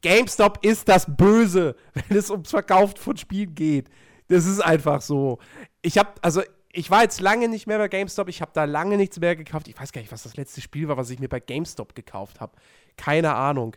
[0.01, 3.89] GameStop ist das Böse, wenn es ums Verkauf von Spielen geht.
[4.27, 5.39] Das ist einfach so.
[5.81, 6.43] Ich habe, also
[6.75, 8.27] ich war jetzt lange nicht mehr bei GameStop.
[8.29, 9.67] Ich habe da lange nichts mehr gekauft.
[9.67, 12.41] Ich weiß gar nicht, was das letzte Spiel war, was ich mir bei GameStop gekauft
[12.41, 12.53] habe.
[12.97, 13.75] Keine Ahnung.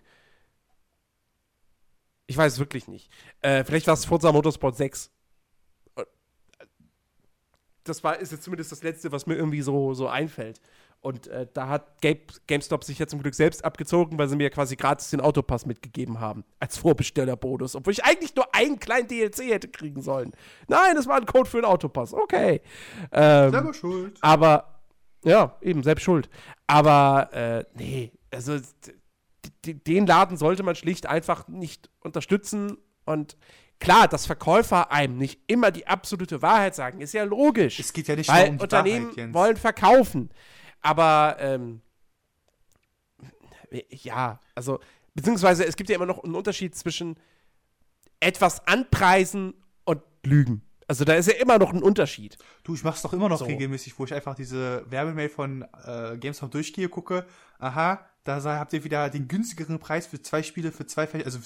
[2.26, 3.10] Ich weiß wirklich nicht.
[3.42, 5.10] Äh, vielleicht war es Forza Motorsport 6.
[7.84, 10.60] Das war, ist jetzt zumindest das letzte, was mir irgendwie so, so einfällt.
[11.06, 14.50] Und äh, da hat Game GameStop sich ja zum Glück selbst abgezogen, weil sie mir
[14.50, 16.42] quasi gratis den Autopass mitgegeben haben.
[16.58, 17.76] Als Vorbestellerbonus.
[17.76, 20.32] Obwohl ich eigentlich nur einen kleinen DLC hätte kriegen sollen.
[20.66, 22.12] Nein, das war ein Code für den Autopass.
[22.12, 22.60] Okay.
[23.12, 24.18] Ähm, Selber schuld.
[24.20, 24.80] Aber,
[25.24, 26.28] ja, eben, selbst schuld.
[26.66, 28.58] Aber, äh, nee, also
[29.64, 32.78] den Laden sollte man schlicht einfach nicht unterstützen.
[33.04, 33.36] Und
[33.78, 37.78] klar, dass Verkäufer einem nicht immer die absolute Wahrheit sagen, ist ja logisch.
[37.78, 40.30] Es geht ja nicht weil um die Unternehmen Wahrheit, wollen verkaufen.
[40.82, 41.80] Aber ähm,
[43.90, 44.80] ja, also,
[45.14, 47.16] beziehungsweise es gibt ja immer noch einen Unterschied zwischen
[48.20, 50.62] etwas anpreisen und lügen.
[50.88, 52.38] Also da ist ja immer noch ein Unterschied.
[52.62, 53.46] Du, ich mach's doch immer noch So.
[53.46, 57.26] regelmäßig, wo ich einfach diese Werbemail von äh, GameStop durchgehe, gucke,
[57.58, 61.38] aha, da habt ihr wieder den günstigeren Preis für zwei Spiele, für zwei, also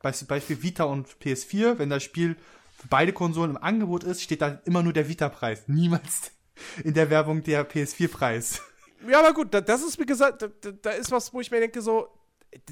[0.00, 2.36] Beispiel, Beispiel Vita und PS4, wenn das Spiel
[2.76, 6.32] für beide Konsolen im Angebot ist, steht da immer nur der Vita-Preis, niemals
[6.84, 8.62] in der Werbung der PS4-Preis.
[9.08, 11.60] Ja, aber gut, da, das ist, wie gesagt, da, da- ist was, wo ich mir
[11.60, 12.08] denke, so,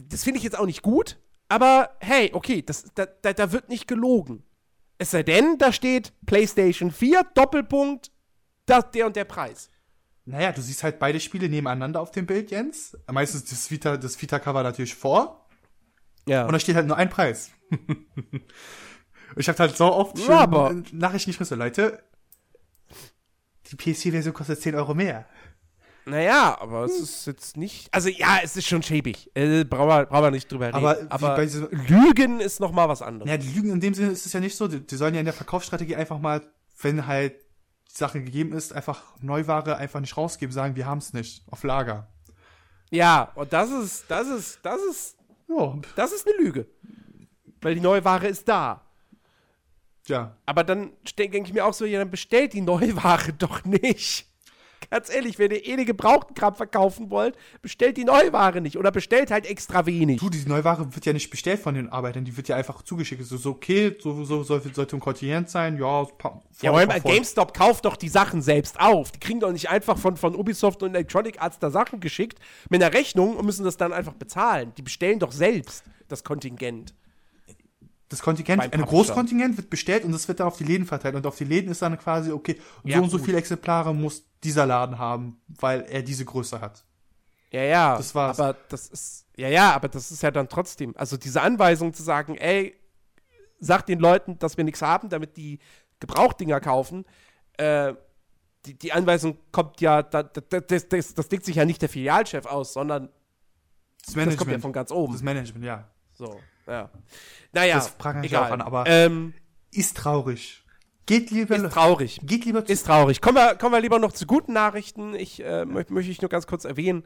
[0.09, 1.19] das finde ich jetzt auch nicht gut,
[1.49, 4.43] aber hey, okay, das, da, da, da wird nicht gelogen.
[4.99, 8.11] Es sei denn, da steht PlayStation 4, Doppelpunkt,
[8.67, 9.69] das, der und der Preis.
[10.25, 12.97] Naja, du siehst halt beide Spiele nebeneinander auf dem Bild, Jens.
[13.11, 15.47] Meistens das Vita, das Vita-Cover natürlich vor.
[16.27, 16.47] Ja.
[16.47, 17.51] Und da steht halt nur ein Preis.
[19.37, 22.03] ich hab halt so oft Ja, schon äh, Nachrichten geschrieben, so, Leute,
[23.67, 25.27] die PS4-Version kostet 10 Euro mehr.
[26.07, 27.89] Naja, aber es ist jetzt nicht.
[27.93, 29.31] Also ja, es ist schon schäbig.
[29.35, 30.77] Äh, brauchen wir, brauchen wir nicht drüber reden.
[30.77, 33.31] Aber aber diesem- Lügen ist noch mal was anderes.
[33.31, 34.69] Ja, die Lügen in dem Sinne ist es ja nicht so.
[34.69, 36.43] Die, die sollen ja in der Verkaufsstrategie einfach mal,
[36.83, 37.35] wenn halt
[37.91, 41.63] die Sache gegeben ist, einfach Neuware einfach nicht rausgeben, sagen, wir haben es nicht auf
[41.63, 42.09] Lager.
[42.91, 45.17] Ja, und das ist, das ist, das ist,
[45.49, 46.67] Ja, das ist eine Lüge.
[47.63, 48.83] Weil die neue Ware ist da.
[50.07, 50.37] ja.
[50.45, 54.27] Aber dann denke ich mir auch so, ja, dann bestellt die Neuware doch nicht.
[54.91, 58.91] Ganz ehrlich, wenn ihr eh den gebrauchten Kram verkaufen wollt, bestellt die Neuware nicht oder
[58.91, 60.21] bestellt halt extra wenig.
[60.21, 63.25] Du, die Neuware wird ja nicht bestellt von den Arbeitern, die wird ja einfach zugeschickt.
[63.25, 66.07] So, so okay, so, so soll, sollte ein Kontingent sein, ja.
[66.61, 67.01] Ja, aber mal.
[67.01, 69.13] GameStop kauft doch die Sachen selbst auf.
[69.13, 72.39] Die kriegen doch nicht einfach von, von Ubisoft und Electronic Arts da Sachen geschickt
[72.71, 74.73] mit einer Rechnung und müssen das dann einfach bezahlen.
[74.77, 76.95] Die bestellen doch selbst das Kontingent.
[78.09, 78.83] Das Kontingent, ein.
[78.83, 81.15] Großkontingent wird bestellt und das wird dann auf die Läden verteilt.
[81.15, 83.27] Und auf die Läden ist dann quasi, okay, Ja, so und so gut.
[83.27, 86.85] viele Exemplare muss dieser Laden haben, weil er diese Größe hat.
[87.51, 87.97] Ja, ja.
[87.97, 88.39] Das war's.
[88.39, 90.95] Aber das ist, ja, ja, aber das ist ja dann trotzdem.
[90.97, 92.79] Also diese Anweisung zu sagen, ey,
[93.59, 95.59] sag den Leuten, dass wir nichts haben, damit die
[96.01, 97.05] Gebrauchdinger kaufen,
[97.57, 97.95] äh,
[98.67, 101.89] die, die Anweisung kommt ja, da, da, das, das, das denkt sich ja nicht der
[101.89, 103.09] Filialchef aus, sondern
[104.05, 105.13] Das das kommt ja von ganz oben.
[105.13, 105.89] Das Management, ja.
[106.13, 106.91] So, ja.
[107.53, 108.49] Naja, Das mich egal.
[108.49, 109.35] auch an, aber- ähm,
[109.71, 110.63] Ist traurig.
[111.07, 112.19] Geht lieber, ist traurig.
[112.23, 113.21] geht lieber zu Ist traurig.
[113.21, 115.15] Kommen wir, kommen wir lieber noch zu guten Nachrichten.
[115.15, 117.05] Ich äh, möchte möchte ich nur ganz kurz erwähnen.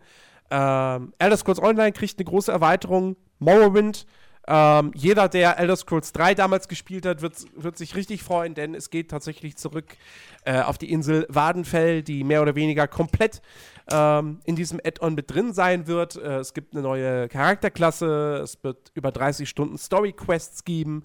[0.51, 3.17] Ähm, Elder Scrolls Online kriegt eine große Erweiterung.
[3.41, 4.07] Morrowind.
[4.51, 8.75] Ähm, jeder, der Elder Scrolls 3 damals gespielt hat, wird, wird sich richtig freuen, denn
[8.75, 9.97] es geht tatsächlich zurück
[10.45, 13.43] äh, auf die Insel Wadenfell, die mehr oder weniger komplett
[13.91, 16.17] ähm, in diesem Add-on mit drin sein wird.
[16.17, 21.05] Äh, es gibt eine neue Charakterklasse, es wird über 30 Stunden Story-Quests geben,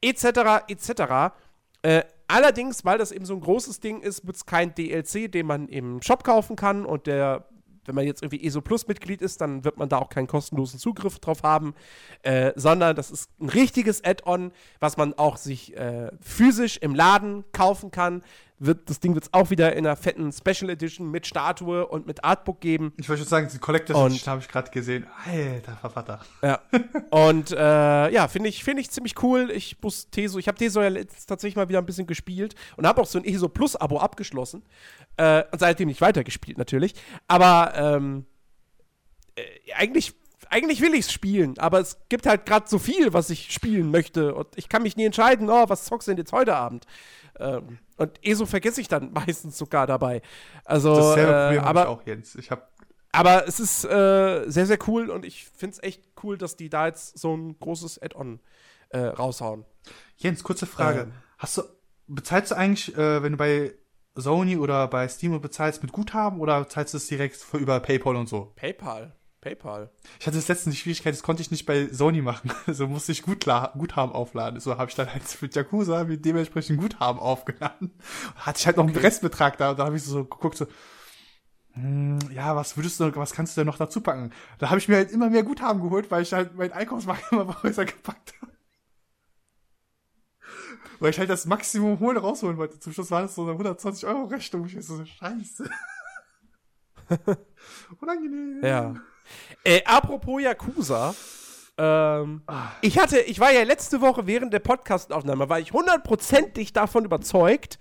[0.00, 1.34] etc., etc.
[1.82, 5.46] Äh, allerdings, weil das eben so ein großes Ding ist, wird es kein DLC, den
[5.46, 7.48] man im Shop kaufen kann und der,
[7.84, 10.78] wenn man jetzt irgendwie ESO Plus Mitglied ist, dann wird man da auch keinen kostenlosen
[10.78, 11.74] Zugriff drauf haben,
[12.22, 17.44] äh, sondern das ist ein richtiges Add-on, was man auch sich äh, physisch im Laden
[17.52, 18.22] kaufen kann.
[18.58, 22.06] Wird, das Ding wird es auch wieder in einer fetten Special Edition mit Statue und
[22.06, 22.92] mit Artbook geben.
[22.96, 25.06] Ich wollte schon sagen, die Collectors habe ich gerade gesehen.
[25.26, 26.20] Alter Vervater.
[26.42, 26.60] Ja.
[27.10, 29.50] Und äh, ja, finde ich, finde ich ziemlich cool.
[29.50, 32.86] Ich muss Teso, ich habe Teso ja letztens tatsächlich mal wieder ein bisschen gespielt und
[32.86, 34.62] habe auch so ein ESO Plus Abo abgeschlossen.
[35.16, 36.94] Äh, und seitdem nicht weitergespielt natürlich.
[37.26, 38.26] Aber ähm,
[39.34, 39.42] äh,
[39.74, 40.14] eigentlich,
[40.48, 43.90] eigentlich will ich es spielen, aber es gibt halt gerade so viel, was ich spielen
[43.90, 44.34] möchte.
[44.34, 46.86] Und ich kann mich nie entscheiden, oh, was zockst du denn jetzt heute Abend?
[47.38, 50.22] Ähm, und ESO vergesse ich dann meistens sogar dabei.
[50.64, 52.34] Also, Dasselbe äh, aber ich auch, Jens.
[52.34, 52.62] Ich habe
[53.14, 56.70] aber es ist äh, sehr, sehr cool und ich finde es echt cool, dass die
[56.70, 58.40] da jetzt so ein großes Add-on
[58.88, 59.66] äh, raushauen.
[60.16, 61.00] Jens, kurze Frage.
[61.02, 61.12] Ähm.
[61.36, 61.62] Hast du,
[62.06, 63.74] bezahlst du eigentlich, äh, wenn du bei
[64.14, 68.16] Sony oder bei Steam bezahlst mit Guthaben oder zahlst du es direkt für, über PayPal
[68.16, 68.52] und so?
[68.56, 69.14] PayPal.
[69.42, 69.90] PayPal.
[70.20, 72.50] Ich hatte das letztens die Schwierigkeit, das konnte ich nicht bei Sony machen.
[72.72, 74.60] So musste ich Guthaben aufladen.
[74.60, 77.92] So habe ich dann halt mit Yakuza mit dementsprechend Guthaben aufgeladen.
[78.36, 80.66] Hatte ich halt noch einen Restbetrag da und da habe ich so geguckt, so,
[81.72, 84.32] hm, ja, was würdest du, was kannst du denn noch dazu packen?
[84.58, 87.46] Da habe ich mir halt immer mehr Guthaben geholt, weil ich halt meinen Einkaufswagen immer
[87.46, 88.52] größer gepackt habe.
[91.00, 92.78] Weil ich halt das Maximum holen rausholen wollte.
[92.78, 94.66] Zum Schluss war das so eine 120 Euro Rechnung.
[94.66, 95.68] Ich so, scheiße.
[98.00, 98.60] Unangenehm.
[98.62, 98.94] Ja.
[99.64, 101.14] Äh, apropos Yakuza.
[101.78, 102.42] Ähm,
[102.80, 107.78] ich hatte, ich war ja letzte Woche während der Podcastaufnahme, war ich hundertprozentig davon überzeugt,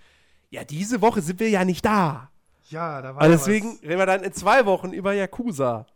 [0.50, 2.30] ja, diese Woche sind wir ja nicht da.
[2.70, 3.82] Ja, da war ja deswegen was.
[3.84, 5.88] reden wir dann in zwei Wochen über Yakuza.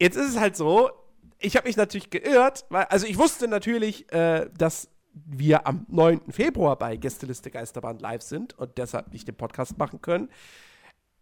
[0.00, 0.90] Jetzt ist es halt so,
[1.38, 6.32] ich habe mich natürlich geirrt, weil, also ich wusste natürlich, äh, dass wir am 9.
[6.32, 10.28] Februar bei Gästeliste Geisterbahn live sind und deshalb nicht den Podcast machen können.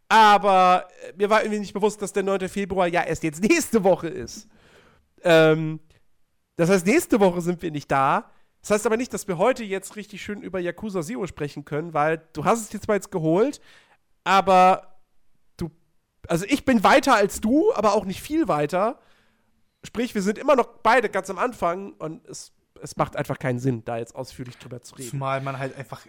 [0.09, 2.49] Aber äh, mir war irgendwie nicht bewusst, dass der 9.
[2.49, 4.49] Februar ja erst jetzt nächste Woche ist.
[5.23, 5.81] Ähm,
[6.57, 8.31] das heißt, nächste Woche sind wir nicht da.
[8.67, 11.95] Das heißt aber nicht, dass wir heute jetzt richtig schön über Yakuza Zero sprechen können,
[11.95, 13.61] weil du hast es dir zwar jetzt geholt,
[14.25, 14.99] aber
[15.57, 15.71] du,
[16.27, 18.99] also ich bin weiter als du, aber auch nicht viel weiter.
[19.85, 23.61] Sprich, wir sind immer noch beide ganz am Anfang und es, es macht einfach keinen
[23.61, 25.11] Sinn, da jetzt ausführlich drüber zu reden.
[25.11, 26.05] Zumal man halt einfach,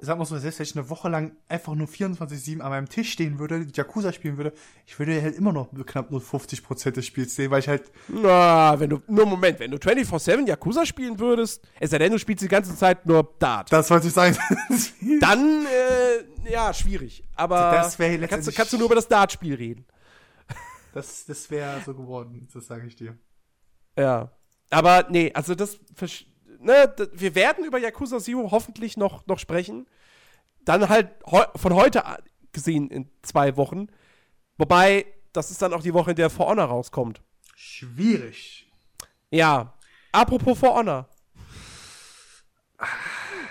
[0.00, 3.12] sag mal so, selbst wenn ich eine Woche lang einfach nur 24-7 an meinem Tisch
[3.12, 4.52] stehen würde, Yakuza spielen würde,
[4.86, 8.78] ich würde halt immer noch knapp nur 50% des Spiels sehen, weil ich halt, Na,
[8.78, 12.42] wenn du, nur Moment, wenn du 24-7 Yakuza spielen würdest, es sei denn, du spielst
[12.42, 13.72] die ganze Zeit nur Dart.
[13.72, 14.36] das wollte ich sagen.
[15.20, 17.24] Dann, äh, ja, schwierig.
[17.36, 19.84] Aber Das wär kannst, du, kannst du nur über das Dart-Spiel reden.
[20.92, 23.16] Das, das wäre so geworden, das sage ich dir.
[23.96, 24.32] Ja.
[24.70, 25.78] Aber nee, also das.
[26.62, 29.86] Ne, wir werden über Yakuza Zero hoffentlich noch, noch sprechen.
[30.64, 32.02] Dann halt heu von heute
[32.52, 33.86] gesehen in zwei Wochen.
[34.58, 37.22] Wobei, das ist dann auch die Woche, in der For Honor rauskommt.
[37.56, 38.70] Schwierig.
[39.30, 39.72] Ja.
[40.12, 41.08] Apropos For Honor.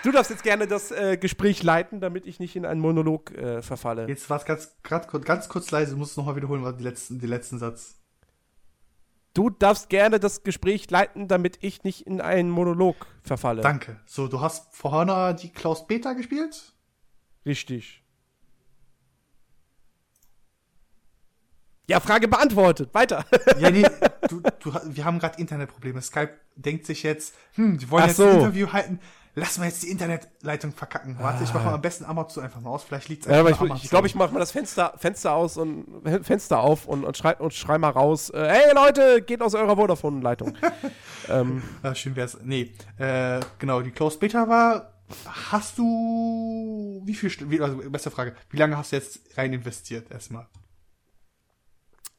[0.04, 3.60] Du darfst jetzt gerne das äh, Gespräch leiten, damit ich nicht in einen Monolog äh,
[3.60, 4.08] verfalle.
[4.08, 6.84] Jetzt war es ganz, grad, ganz kurz leise, du musst es nochmal wiederholen, war die
[6.84, 7.99] letzten, den letzten Satz.
[9.32, 13.62] Du darfst gerne das Gespräch leiten, damit ich nicht in einen Monolog verfalle.
[13.62, 14.00] Danke.
[14.06, 16.72] So, du hast vor Honor die Klaus Beta gespielt?
[17.46, 18.02] Richtig.
[21.90, 22.94] Ja, Frage beantwortet.
[22.94, 23.24] Weiter.
[23.58, 23.84] Ja, nee,
[24.28, 26.00] du, du, wir haben gerade Internetprobleme.
[26.00, 28.28] Skype denkt sich jetzt, hm, die wollen Ach jetzt so.
[28.28, 29.00] ein Interview halten.
[29.34, 31.16] Lass mal jetzt die Internetleitung verkacken.
[31.20, 32.82] Warte, ich mache mal am besten Amazon einfach mal aus.
[32.82, 35.32] Vielleicht liegt's Ja, aber einfach ich an ich, glaub, ich mache mal das Fenster, Fenster
[35.34, 35.86] aus und
[36.24, 38.30] Fenster auf und, und, schrei, und schrei mal raus.
[38.30, 40.56] Äh, hey Leute, geht aus eurer Vodafone-Leitung.
[41.28, 42.38] ähm, Ah, schön wär's.
[42.42, 44.94] Nee, äh, genau, die Closed Beta war.
[45.50, 47.02] Hast du.
[47.04, 48.34] Wie viel wie, Also, beste Frage.
[48.50, 50.46] Wie lange hast du jetzt rein investiert erstmal?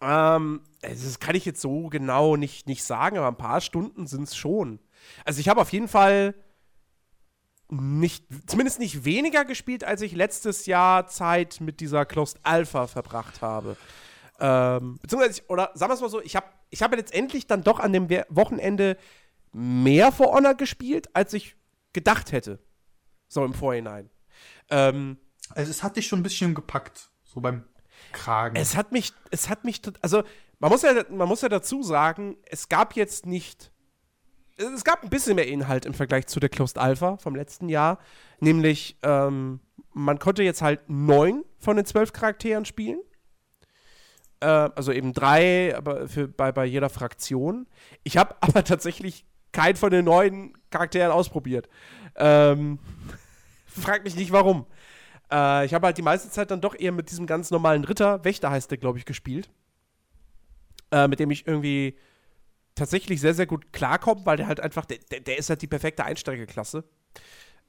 [0.02, 4.24] ähm, das kann ich jetzt so genau nicht, nicht sagen, aber ein paar Stunden sind
[4.24, 4.80] es schon.
[5.26, 6.34] Also ich habe auf jeden Fall
[7.72, 13.42] nicht, zumindest nicht weniger gespielt, als ich letztes Jahr Zeit mit dieser Closed Alpha verbracht
[13.42, 13.78] habe.
[14.40, 17.80] Ähm, beziehungsweise, oder sagen wir es mal so, ich habe ich hab letztendlich dann doch
[17.80, 18.98] an dem Wochenende
[19.54, 21.56] mehr For Honor gespielt, als ich
[21.94, 22.60] gedacht hätte.
[23.28, 24.10] So im Vorhinein.
[24.70, 25.18] Ähm,
[25.54, 27.10] Also, es hat dich schon ein bisschen gepackt.
[27.24, 27.64] So beim
[28.12, 28.56] Kragen.
[28.56, 30.24] es hat mich, es hat mich, also
[30.60, 33.71] man muss ja, man muss ja dazu sagen, es gab jetzt nicht,
[34.58, 38.00] es gab ein bisschen mehr Inhalt im Vergleich zu der Closed Alpha vom letzten Jahr,
[38.40, 39.60] nämlich ähm,
[39.94, 43.00] man konnte jetzt halt neun von den zwölf Charakteren spielen,
[44.40, 47.68] äh, also eben drei, aber für, bei, bei jeder Fraktion.
[48.04, 51.68] Ich habe aber tatsächlich keinen von den neuen Charakteren ausprobiert.
[52.16, 52.80] Ähm,
[53.66, 54.66] frag mich nicht warum.
[55.32, 58.24] Äh, ich habe halt die meiste Zeit dann doch eher mit diesem ganz normalen Ritter,
[58.24, 59.50] Wächter heißt der, glaube ich, gespielt.
[60.92, 61.98] Äh, mit dem ich irgendwie
[62.76, 66.06] tatsächlich sehr, sehr gut klarkomme, weil der halt einfach, der, der, ist halt die perfekte
[66.06, 66.84] Einsteigerklasse.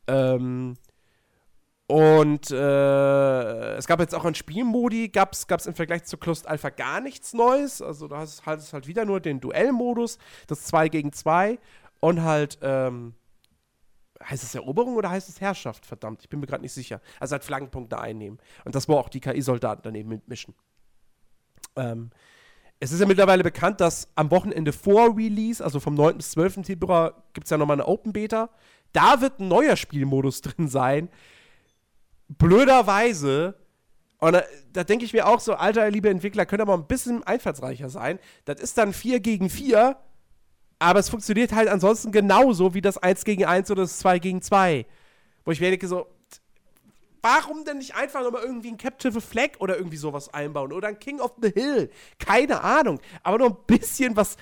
[0.07, 0.75] Ähm,
[1.87, 6.71] und äh, es gab jetzt auch an Spielmodi, gab es im Vergleich zu Closed Alpha
[6.71, 7.83] gar nichts Neues.
[7.83, 11.59] Also da hast halt, halt wieder nur den Duellmodus, das 2 gegen 2
[12.01, 13.15] und halt, ähm,
[14.25, 15.85] heißt es Eroberung oder heißt es Herrschaft?
[15.85, 17.01] Verdammt, ich bin mir gerade nicht sicher.
[17.21, 18.39] Also halt Flaggenpunkte einnehmen.
[18.65, 20.55] Und das, wo auch die KI-Soldaten daneben mitmischen.
[21.77, 22.11] Ähm,
[22.83, 26.17] es ist ja mittlerweile bekannt, dass am Wochenende vor Release, also vom 9.
[26.17, 26.67] bis 12.
[26.67, 28.51] Februar, gibt es ja nochmal eine Open Beta.
[28.93, 31.09] Da wird ein neuer Spielmodus drin sein.
[32.27, 33.55] Blöderweise.
[34.19, 34.43] Und da,
[34.73, 37.89] da denke ich mir auch so, alter, liebe Entwickler, könnt ihr mal ein bisschen einfallsreicher
[37.89, 38.19] sein.
[38.47, 39.97] Das ist dann 4 gegen 4,
[40.81, 44.43] aber es funktioniert halt ansonsten genauso wie das 1 gegen 1 oder das 2 gegen
[44.43, 44.87] 2.
[45.45, 46.09] Wo ich mir denke so,
[47.23, 50.99] warum denn nicht einfach nochmal irgendwie ein Captive Flag oder irgendwie sowas einbauen oder ein
[50.99, 51.91] King of the Hill?
[52.19, 53.01] Keine Ahnung.
[53.23, 54.37] Aber noch ein bisschen was,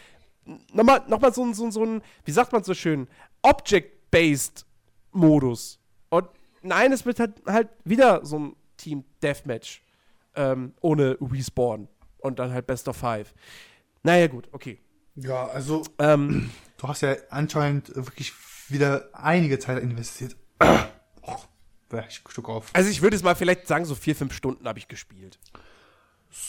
[0.72, 3.06] nochmal noch mal so, ein- so, so ein, wie sagt man so schön,
[3.42, 4.66] Object-Based
[5.12, 5.78] Modus.
[6.08, 6.26] Und
[6.62, 9.82] nein, es wird halt, halt wieder so ein Team Deathmatch
[10.34, 13.34] ähm, ohne Respawn und dann halt Best of Five.
[14.02, 14.78] Naja, gut, okay.
[15.16, 18.32] ja, also, Ähm, du hast ja anscheinend wirklich
[18.68, 20.36] wieder einige Zeit investiert.
[22.08, 22.70] Ich Stück auf.
[22.72, 25.38] also ich würde es mal vielleicht sagen, so vier, fünf Stunden habe ich gespielt.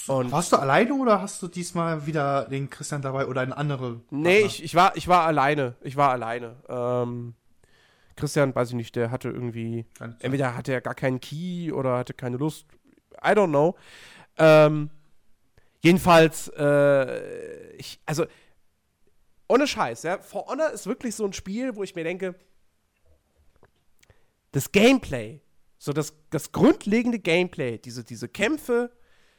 [0.08, 4.04] Und Warst du alleine oder hast du diesmal wieder den Christian dabei oder einen anderen?
[4.12, 5.76] Nee, ich, ich, war, ich war alleine.
[5.82, 6.56] Ich war alleine.
[6.70, 7.34] Ähm,
[8.16, 9.86] Christian, weiß ich nicht, der hatte irgendwie.
[10.20, 12.68] Entweder hatte er gar keinen Key oder hatte keine Lust.
[13.24, 13.76] I don't know.
[14.38, 14.92] Ähm,
[15.82, 18.26] jedenfalls, äh, ich, also,
[19.48, 20.20] ohne Scheiß, ja.
[20.20, 22.36] For Honor ist wirklich so ein Spiel, wo ich mir denke,
[24.52, 25.42] das Gameplay,
[25.78, 28.92] So das, das grundlegende Gameplay, diese, diese Kämpfe,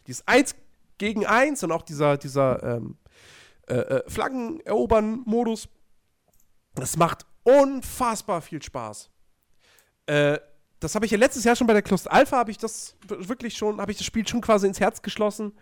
[0.07, 0.57] dieses Eins
[0.99, 2.99] gegen Eins und auch dieser, dieser ähm,
[3.69, 5.69] äh, äh, Flaggen-Erobern-Modus,
[6.75, 9.11] das macht unfassbar viel Spaß.
[10.07, 10.39] Äh,
[10.81, 13.57] das habe ich ja letztes Jahr schon bei der Closed Alpha, habe ich das wirklich
[13.57, 15.53] schon, habe ich das Spiel schon quasi ins Herz geschlossen.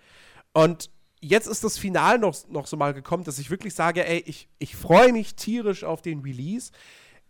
[0.55, 0.91] Und
[1.21, 4.49] jetzt ist das Final noch, noch so mal gekommen, dass ich wirklich sage, ey, ich,
[4.59, 6.73] ich freue mich tierisch auf den Release.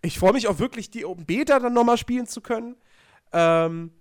[0.03, 2.77] Ich freue mich auch wirklich, die Open Beta dann nochmal spielen zu können.
[3.33, 3.93] Ähm,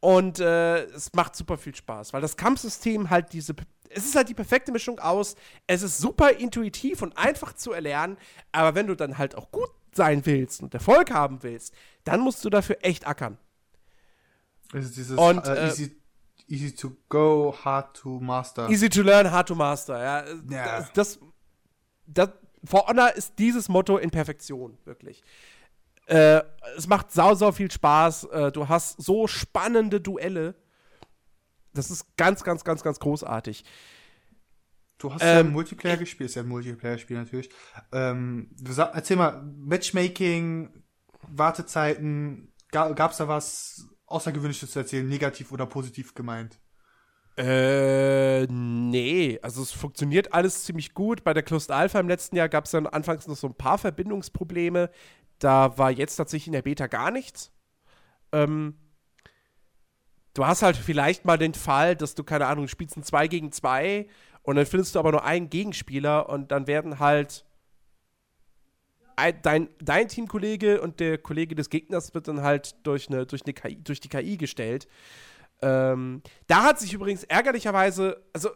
[0.00, 3.54] und äh, es macht super viel Spaß, weil das Kampfsystem halt diese.
[3.90, 5.34] Es ist halt die perfekte Mischung aus.
[5.66, 8.16] Es ist super intuitiv und einfach zu erlernen,
[8.52, 11.74] aber wenn du dann halt auch gut sein willst und Erfolg haben willst,
[12.04, 13.36] dann musst du dafür echt ackern.
[14.72, 15.96] Also dieses und, uh, easy,
[16.46, 18.70] easy to go, hard to master.
[18.70, 20.24] Easy to learn, hard to master, ja.
[20.48, 20.64] ja.
[20.78, 21.18] Das, das,
[22.06, 22.28] das,
[22.64, 25.22] For Honor ist dieses Motto in Perfektion, wirklich.
[26.06, 26.42] Äh,
[26.76, 28.24] es macht sau, sau viel Spaß.
[28.24, 30.54] Äh, du hast so spannende Duelle.
[31.72, 33.64] Das ist ganz, ganz, ganz, ganz großartig.
[34.98, 37.48] Du hast ähm, ja Multiplayer gespielt, ist ja ein Multiplayer-Spiel natürlich.
[37.92, 40.84] Ähm, sag, erzähl mal, Matchmaking,
[41.28, 46.58] Wartezeiten, gab es da was Außergewöhnliches zu erzählen, negativ oder positiv gemeint?
[47.40, 49.38] Äh, nee.
[49.40, 51.24] Also es funktioniert alles ziemlich gut.
[51.24, 53.78] Bei der Closed Alpha im letzten Jahr gab es dann anfangs noch so ein paar
[53.78, 54.90] Verbindungsprobleme.
[55.38, 57.50] Da war jetzt tatsächlich in der Beta gar nichts.
[58.32, 58.74] Ähm,
[60.34, 63.52] du hast halt vielleicht mal den Fall, dass du, keine Ahnung, spielst ein 2 gegen
[63.52, 64.06] 2
[64.42, 67.46] und dann findest du aber nur einen Gegenspieler und dann werden halt
[69.42, 73.54] dein, dein Teamkollege und der Kollege des Gegners wird dann halt durch, eine, durch, eine
[73.54, 74.88] KI, durch die KI gestellt.
[75.62, 78.50] Ähm, da hat sich übrigens ärgerlicherweise, also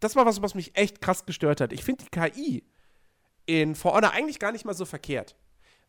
[0.00, 1.72] das war was, was mich echt krass gestört hat.
[1.72, 2.64] Ich finde die KI
[3.46, 5.36] in For Honor eigentlich gar nicht mal so verkehrt.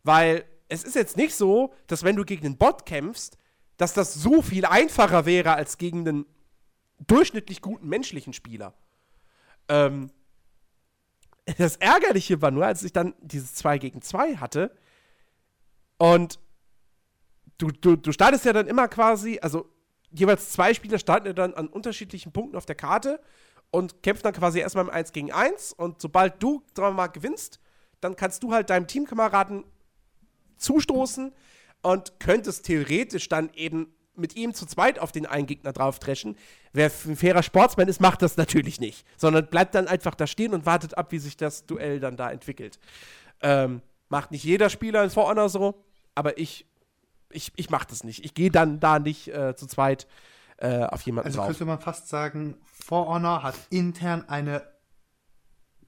[0.04, 3.36] Weil es ist jetzt nicht so, dass wenn du gegen einen Bot kämpfst,
[3.76, 6.26] dass das so viel einfacher wäre als gegen einen
[7.06, 8.74] durchschnittlich guten menschlichen Spieler.
[9.68, 10.10] Ähm,
[11.58, 14.76] das Ärgerliche war nur, als ich dann dieses 2 gegen 2 hatte
[15.96, 16.38] und
[17.58, 19.70] du, du, du startest ja dann immer quasi, also
[20.10, 23.20] jeweils zwei Spieler starten dann an unterschiedlichen Punkten auf der Karte
[23.70, 27.06] und kämpfen dann quasi erstmal im 1 gegen 1 und sobald du, sagen wir mal,
[27.08, 27.60] gewinnst,
[28.00, 29.64] dann kannst du halt deinem Teamkameraden
[30.56, 31.32] zustoßen
[31.82, 36.36] und könntest theoretisch dann eben mit ihm zu zweit auf den einen Gegner drauf dreschen.
[36.72, 40.54] Wer ein fairer Sportsman ist, macht das natürlich nicht, sondern bleibt dann einfach da stehen
[40.54, 42.78] und wartet ab, wie sich das Duell dann da entwickelt.
[43.40, 45.84] Ähm, macht nicht jeder Spieler in For Honor so,
[46.14, 46.66] aber ich,
[47.30, 48.24] ich, ich mach das nicht.
[48.24, 50.06] Ich gehe dann da nicht äh, zu zweit
[50.58, 51.48] äh, auf jemanden also drauf.
[51.48, 54.62] Also könnte man fast sagen, For Honor hat intern eine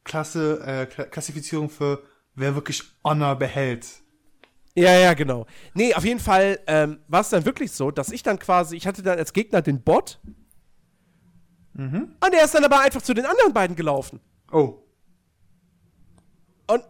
[0.04, 2.02] Klasse, äh, Klassifizierung für
[2.34, 3.86] wer wirklich Honor behält.
[4.74, 5.46] Ja, ja, genau.
[5.74, 8.86] Nee, auf jeden Fall ähm, war es dann wirklich so, dass ich dann quasi, ich
[8.86, 10.20] hatte dann als Gegner den Bot.
[11.72, 12.14] Mhm.
[12.24, 14.20] Und der ist dann aber einfach zu den anderen beiden gelaufen.
[14.52, 14.78] Oh.
[16.68, 16.84] Und,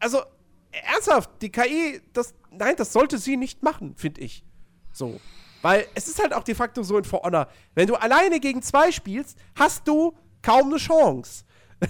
[0.00, 0.22] also,
[0.70, 4.44] ernsthaft, die KI, das, nein, das sollte sie nicht machen, finde ich.
[4.92, 5.20] So.
[5.62, 8.62] Weil es ist halt auch de facto so in For Honor, wenn du alleine gegen
[8.62, 11.44] zwei spielst, hast du kaum eine Chance.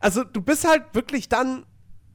[0.00, 1.66] also, du bist halt wirklich dann,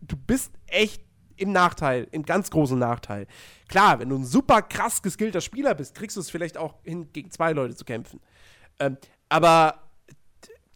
[0.02, 1.04] du bist echt
[1.36, 3.28] im Nachteil, im ganz großen Nachteil.
[3.68, 7.12] Klar, wenn du ein super krass geskillter Spieler bist, kriegst du es vielleicht auch hin,
[7.14, 8.20] gegen zwei Leute zu kämpfen.
[8.80, 8.98] Ähm,
[9.30, 9.84] aber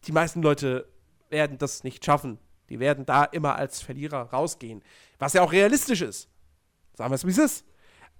[0.05, 0.88] die meisten Leute
[1.30, 2.38] werden das nicht schaffen.
[2.72, 4.82] Die werden da immer als Verlierer rausgehen.
[5.19, 6.30] Was ja auch realistisch ist.
[6.93, 7.65] Sagen wir es, wie es ist.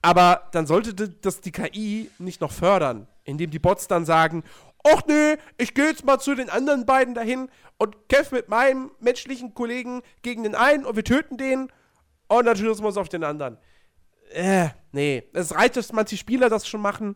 [0.02, 4.44] Aber dann sollte das die KI nicht noch fördern, indem die Bots dann sagen,
[4.84, 7.48] ach nee, ich gehe jetzt mal zu den anderen beiden dahin
[7.78, 11.72] und kämpfe mit meinem menschlichen Kollegen gegen den einen und wir töten den
[12.28, 13.58] und dann stürzen wir uns auf den anderen.
[14.34, 15.24] Äh, nee.
[15.32, 17.16] Es reicht, dass manche Spieler das schon machen.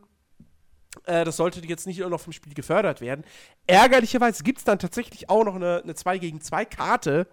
[1.06, 3.26] Äh, das sollte jetzt nicht nur noch vom Spiel gefördert werden.
[3.68, 7.28] Ärgerlicherweise gibt es dann tatsächlich auch noch eine, eine 2 gegen 2 Karte,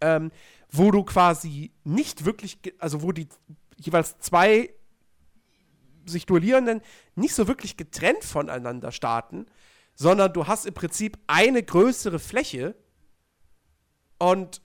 [0.00, 0.30] ähm,
[0.70, 3.28] wo du quasi nicht wirklich, also wo die
[3.76, 4.70] jeweils zwei
[6.06, 6.80] sich duellierenden
[7.14, 9.46] nicht so wirklich getrennt voneinander starten,
[9.94, 12.74] sondern du hast im Prinzip eine größere Fläche
[14.18, 14.60] und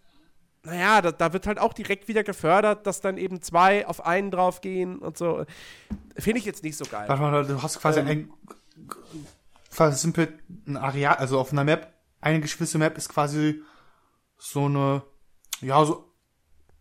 [0.69, 4.31] naja, da, da, wird halt auch direkt wieder gefördert, dass dann eben zwei auf einen
[4.31, 5.45] draufgehen und so.
[6.17, 7.07] Finde ich jetzt nicht so geil.
[7.07, 8.33] Warte mal, du hast quasi ähm, ein
[9.69, 10.33] versimpelt
[10.67, 13.61] ein Areal, also auf einer Map, eine gewisse Map ist quasi
[14.37, 15.03] so eine,
[15.61, 16.11] ja, so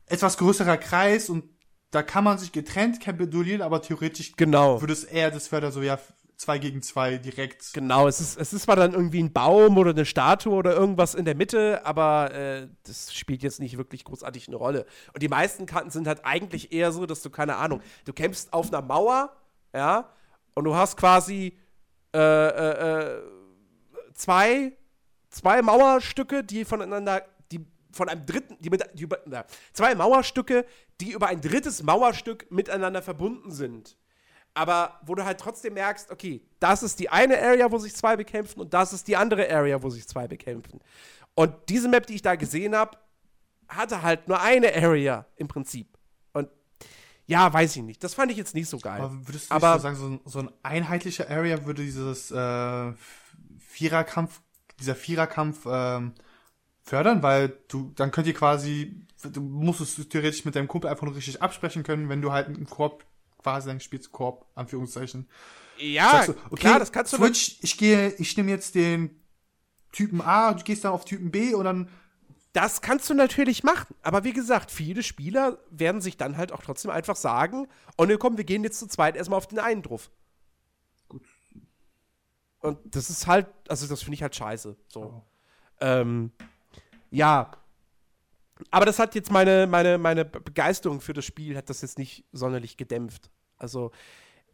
[0.06, 1.44] etwas größerer Kreis und
[1.90, 4.80] da kann man sich getrennt kapitulieren, aber theoretisch genau.
[4.80, 5.98] würde es eher das Förder so, ja,
[6.38, 7.72] zwei gegen zwei direkt.
[7.74, 11.14] Genau, es ist, es ist zwar dann irgendwie ein Baum oder eine Statue oder irgendwas
[11.14, 14.86] in der Mitte, aber äh, das spielt jetzt nicht wirklich großartig eine Rolle.
[15.12, 18.52] Und die meisten Karten sind halt eigentlich eher so, dass du, keine Ahnung, du kämpfst
[18.52, 19.36] auf einer Mauer
[19.74, 20.08] ja,
[20.54, 21.58] und du hast quasi
[22.14, 23.22] äh, äh, äh,
[24.14, 24.72] zwei,
[25.28, 30.64] zwei Mauerstücke, die voneinander, die von einem dritten, die mit, die über, na, zwei Mauerstücke,
[31.00, 33.96] die über ein drittes Mauerstück miteinander verbunden sind.
[34.54, 38.16] Aber wo du halt trotzdem merkst, okay, das ist die eine Area, wo sich zwei
[38.16, 40.80] bekämpfen und das ist die andere Area, wo sich zwei bekämpfen.
[41.34, 42.98] Und diese Map, die ich da gesehen habe,
[43.68, 45.86] hatte halt nur eine Area im Prinzip.
[46.32, 46.48] Und
[47.26, 48.02] ja, weiß ich nicht.
[48.02, 49.00] Das fand ich jetzt nicht so geil.
[49.00, 52.92] Aber würdest du Aber- so sagen, so ein, so ein einheitlicher Area würde dieses äh,
[53.60, 54.40] Viererkampf,
[54.80, 56.14] dieser Viererkampf ähm,
[56.82, 61.04] fördern, weil du, dann könnt ihr quasi, du musst es theoretisch mit deinem Kumpel einfach
[61.04, 63.04] nur richtig absprechen können, wenn du halt einen Koop
[63.38, 65.28] quasi spielst, Koop, Anführungszeichen.
[65.78, 69.20] Ja, du, okay, klar, das kannst du Switch, ich gehe, ich nehme jetzt den
[69.92, 71.88] Typen A, du gehst dann auf Typen B und dann
[72.52, 73.94] Das kannst du natürlich machen.
[74.02, 78.18] Aber wie gesagt, viele Spieler werden sich dann halt auch trotzdem einfach sagen: Oh ne,
[78.18, 80.10] komm, wir gehen jetzt zu zweit erstmal auf den einen drauf.
[82.60, 84.76] Und das ist halt, also das finde ich halt scheiße.
[84.88, 85.22] So.
[85.80, 86.32] Ähm,
[87.10, 87.52] ja.
[88.70, 91.98] Aber das hat jetzt meine, meine, meine Be- Begeisterung für das Spiel, hat das jetzt
[91.98, 93.30] nicht sonderlich gedämpft.
[93.56, 93.90] Also,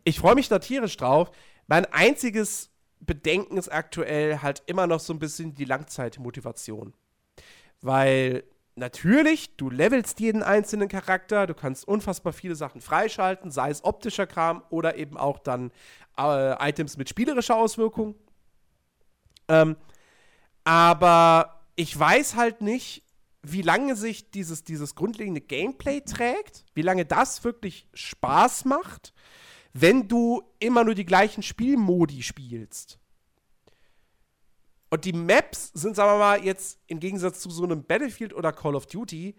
[0.05, 1.31] ich freue mich da tierisch drauf.
[1.67, 6.95] Mein einziges Bedenken ist aktuell halt immer noch so ein bisschen die Langzeitmotivation.
[7.81, 8.45] Weil
[8.77, 14.27] natürlich, du levelst jeden einzelnen Charakter, du kannst unfassbar viele Sachen freischalten, sei es optischer
[14.27, 15.71] Kram oder eben auch dann
[16.19, 18.15] äh, Items mit spielerischer Auswirkung.
[19.49, 19.77] Ähm,
[20.65, 23.04] aber ich weiß halt nicht,
[23.45, 29.13] wie lange sich dieses, dieses grundlegende Gameplay trägt, wie lange das wirklich Spaß macht,
[29.73, 32.99] wenn du immer nur die gleichen Spielmodi spielst.
[34.91, 38.53] Und die Maps sind, sagen wir mal, jetzt im Gegensatz zu so einem Battlefield oder
[38.53, 39.35] Call of Duty,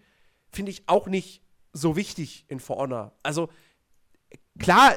[0.49, 1.41] finde ich auch nicht
[1.72, 3.14] so wichtig in For Honor.
[3.24, 3.49] Also,
[4.60, 4.93] klar,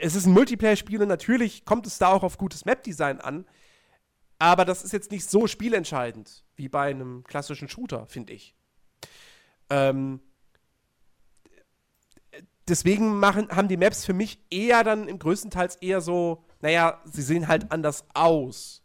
[0.00, 3.46] es ist ein Multiplayer-Spiel und natürlich kommt es da auch auf gutes Map-Design an.
[4.38, 8.54] Aber das ist jetzt nicht so spielentscheidend wie bei einem klassischen Shooter, finde ich.
[9.70, 10.20] Ähm,
[12.68, 17.22] deswegen machen, haben die Maps für mich eher dann im größtenteils eher so, naja, sie
[17.22, 18.82] sehen halt anders aus.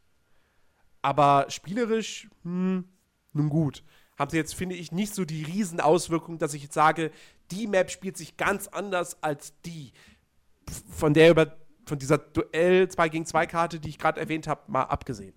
[1.01, 2.87] Aber spielerisch, hm,
[3.33, 3.83] nun gut.
[4.17, 7.11] Haben sie jetzt, finde ich, nicht so die Riesenauswirkung, dass ich jetzt sage,
[7.49, 9.93] die Map spielt sich ganz anders als die.
[10.91, 14.71] Von der über, von dieser Duell 2 gegen 2 Karte, die ich gerade erwähnt habe,
[14.71, 15.33] mal abgesehen.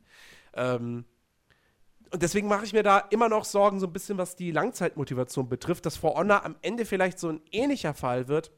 [0.57, 1.05] Ähm,
[2.11, 5.49] und deswegen mache ich mir da immer noch Sorgen, so ein bisschen, was die Langzeitmotivation
[5.49, 8.53] betrifft, dass For Honor am Ende vielleicht so ein ähnlicher Fall wird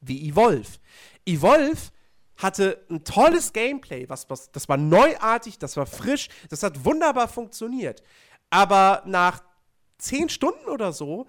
[0.00, 0.78] wie Evolve.
[1.24, 1.90] Evolve
[2.36, 7.28] hatte ein tolles Gameplay, was, was, das war neuartig, das war frisch, das hat wunderbar
[7.28, 8.02] funktioniert.
[8.50, 9.42] Aber nach
[9.98, 11.26] zehn Stunden oder so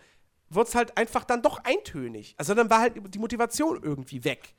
[0.49, 2.35] wird es halt einfach dann doch eintönig.
[2.37, 4.55] Also dann war halt die Motivation irgendwie weg.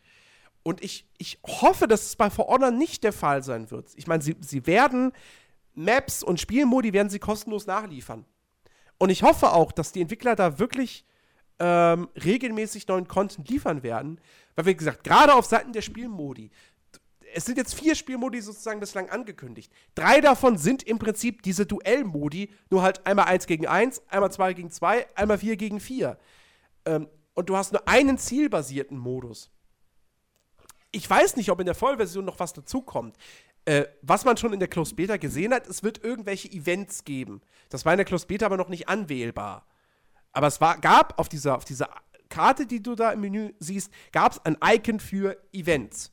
[0.62, 3.90] Und ich, ich hoffe, dass es bei For Honor nicht der Fall sein wird.
[3.96, 5.12] Ich meine, sie, sie werden
[5.74, 8.26] Maps und Spielmodi werden sie kostenlos nachliefern.
[8.98, 11.06] Und ich hoffe auch, dass die Entwickler da wirklich
[11.58, 14.20] ähm, regelmäßig neuen Content liefern werden.
[14.54, 16.50] Weil, wie gesagt, gerade auf Seiten der Spielmodi,
[17.32, 19.72] es sind jetzt vier Spielmodi sozusagen bislang angekündigt.
[19.94, 24.52] Drei davon sind im Prinzip diese Duellmodi, nur halt einmal eins gegen eins, einmal zwei
[24.52, 26.18] gegen zwei, einmal vier gegen vier.
[26.84, 29.50] Ähm, und du hast nur einen zielbasierten Modus.
[30.92, 33.16] Ich weiß nicht, ob in der Vollversion noch was dazukommt.
[33.64, 37.42] Äh, was man schon in der Closed Beta gesehen hat, es wird irgendwelche Events geben.
[37.68, 39.66] Das war in der Closed Beta aber noch nicht anwählbar.
[40.32, 41.90] Aber es war, gab auf dieser, auf dieser
[42.28, 46.12] Karte, die du da im Menü siehst, gab es ein Icon für Events.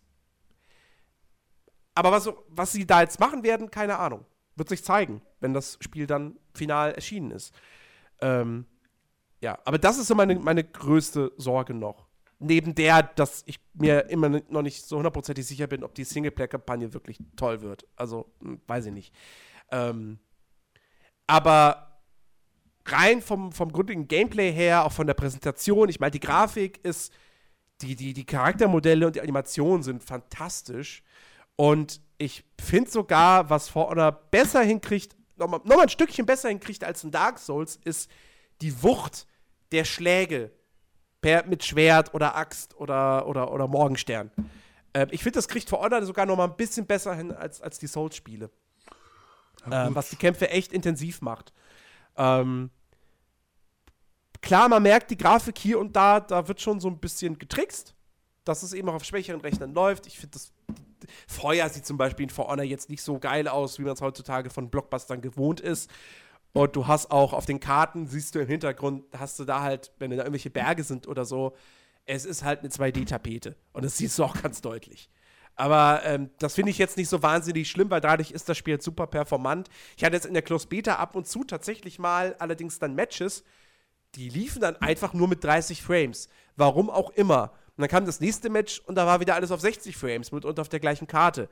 [1.95, 4.25] Aber was, was sie da jetzt machen werden, keine Ahnung.
[4.55, 7.53] Wird sich zeigen, wenn das Spiel dann final erschienen ist.
[8.21, 8.65] Ähm,
[9.41, 12.06] ja, aber das ist so meine, meine größte Sorge noch.
[12.39, 16.93] Neben der, dass ich mir immer noch nicht so hundertprozentig sicher bin, ob die Singleplayer-Kampagne
[16.93, 17.87] wirklich toll wird.
[17.95, 19.13] Also, hm, weiß ich nicht.
[19.71, 20.19] Ähm,
[21.25, 22.01] aber
[22.85, 27.11] rein vom, vom grundlegenden Gameplay her, auch von der Präsentation, ich meine, die Grafik ist,
[27.81, 31.03] die, die, die Charaktermodelle und die Animationen sind fantastisch.
[31.55, 36.49] Und ich finde sogar, was For Honor besser hinkriegt, nochmal noch mal ein Stückchen besser
[36.49, 38.09] hinkriegt als in Dark Souls, ist
[38.61, 39.27] die Wucht
[39.71, 40.51] der Schläge
[41.21, 44.31] per, mit Schwert oder Axt oder, oder, oder Morgenstern.
[44.93, 47.61] Äh, ich finde, das kriegt For Honor sogar noch mal ein bisschen besser hin als,
[47.61, 48.49] als die Souls-Spiele.
[49.65, 51.51] Äh, was die Kämpfe echt intensiv macht.
[52.15, 52.69] Ähm,
[54.41, 57.93] klar, man merkt die Grafik hier und da, da wird schon so ein bisschen getrickst,
[58.45, 60.07] dass es eben auch auf schwächeren Rechnern läuft.
[60.07, 60.53] Ich finde das.
[61.27, 64.01] Feuer sieht zum Beispiel in For Honor jetzt nicht so geil aus, wie man es
[64.01, 65.91] heutzutage von Blockbustern gewohnt ist.
[66.57, 69.91] Und du hast auch auf den Karten, siehst du im Hintergrund, hast du da halt,
[69.99, 71.55] wenn da irgendwelche Berge sind oder so,
[72.05, 73.55] es ist halt eine 2D-Tapete.
[73.73, 75.11] Und das siehst du auch ganz deutlich.
[75.55, 78.81] Aber ähm, das finde ich jetzt nicht so wahnsinnig schlimm, weil dadurch ist das Spiel
[78.81, 79.69] super performant.
[79.97, 83.43] Ich hatte jetzt in der Close Beta ab und zu tatsächlich mal allerdings dann Matches,
[84.15, 86.27] die liefen dann einfach nur mit 30 Frames.
[86.55, 87.51] Warum auch immer.
[87.75, 90.63] Und dann kam das nächste Match und da war wieder alles auf 60 Frames, mitunter
[90.63, 91.49] auf der gleichen Karte.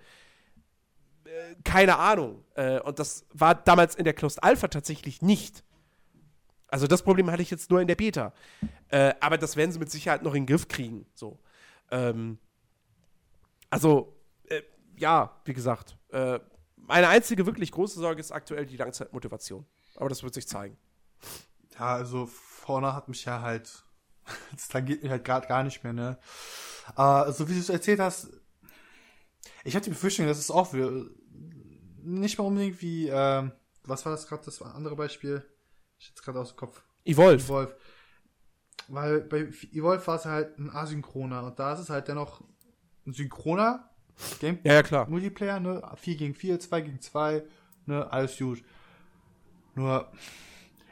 [1.25, 2.43] Äh, keine Ahnung.
[2.55, 5.63] Äh, und das war damals in der Closed Alpha tatsächlich nicht.
[6.67, 8.33] Also das Problem hatte ich jetzt nur in der Beta.
[8.89, 11.05] Äh, aber das werden sie mit Sicherheit noch in den Griff kriegen.
[11.13, 11.39] So.
[11.91, 12.37] Ähm,
[13.69, 14.15] also,
[14.49, 14.61] äh,
[14.97, 16.39] ja, wie gesagt, äh,
[16.75, 19.65] meine einzige wirklich große Sorge ist aktuell die Langzeitmotivation.
[19.95, 20.77] Aber das wird sich zeigen.
[21.79, 23.83] Ja, also vorne hat mich ja halt,
[24.51, 26.17] das tangiert mich halt gerade gar nicht mehr, ne?
[26.95, 28.29] Äh, so wie du es erzählt hast,
[29.65, 30.91] ich hatte die Befürchtung, dass es auch wieder,
[32.03, 33.49] nicht mal unbedingt wie, äh,
[33.83, 35.43] was war das gerade, das andere Beispiel?
[35.99, 36.83] Ich jetzt gerade aus dem Kopf.
[37.03, 37.43] Evolve.
[37.43, 37.75] Evolve.
[38.87, 42.41] Weil bei Evolve war es halt ein asynchroner und da ist es halt dennoch
[43.07, 43.89] ein synchroner
[44.39, 45.09] Game Ja, ja, klar.
[45.09, 45.81] Multiplayer, ne?
[45.95, 47.43] 4 gegen 4, 2 gegen 2,
[47.87, 48.11] ne?
[48.11, 48.63] Alles gut.
[49.73, 50.11] Nur,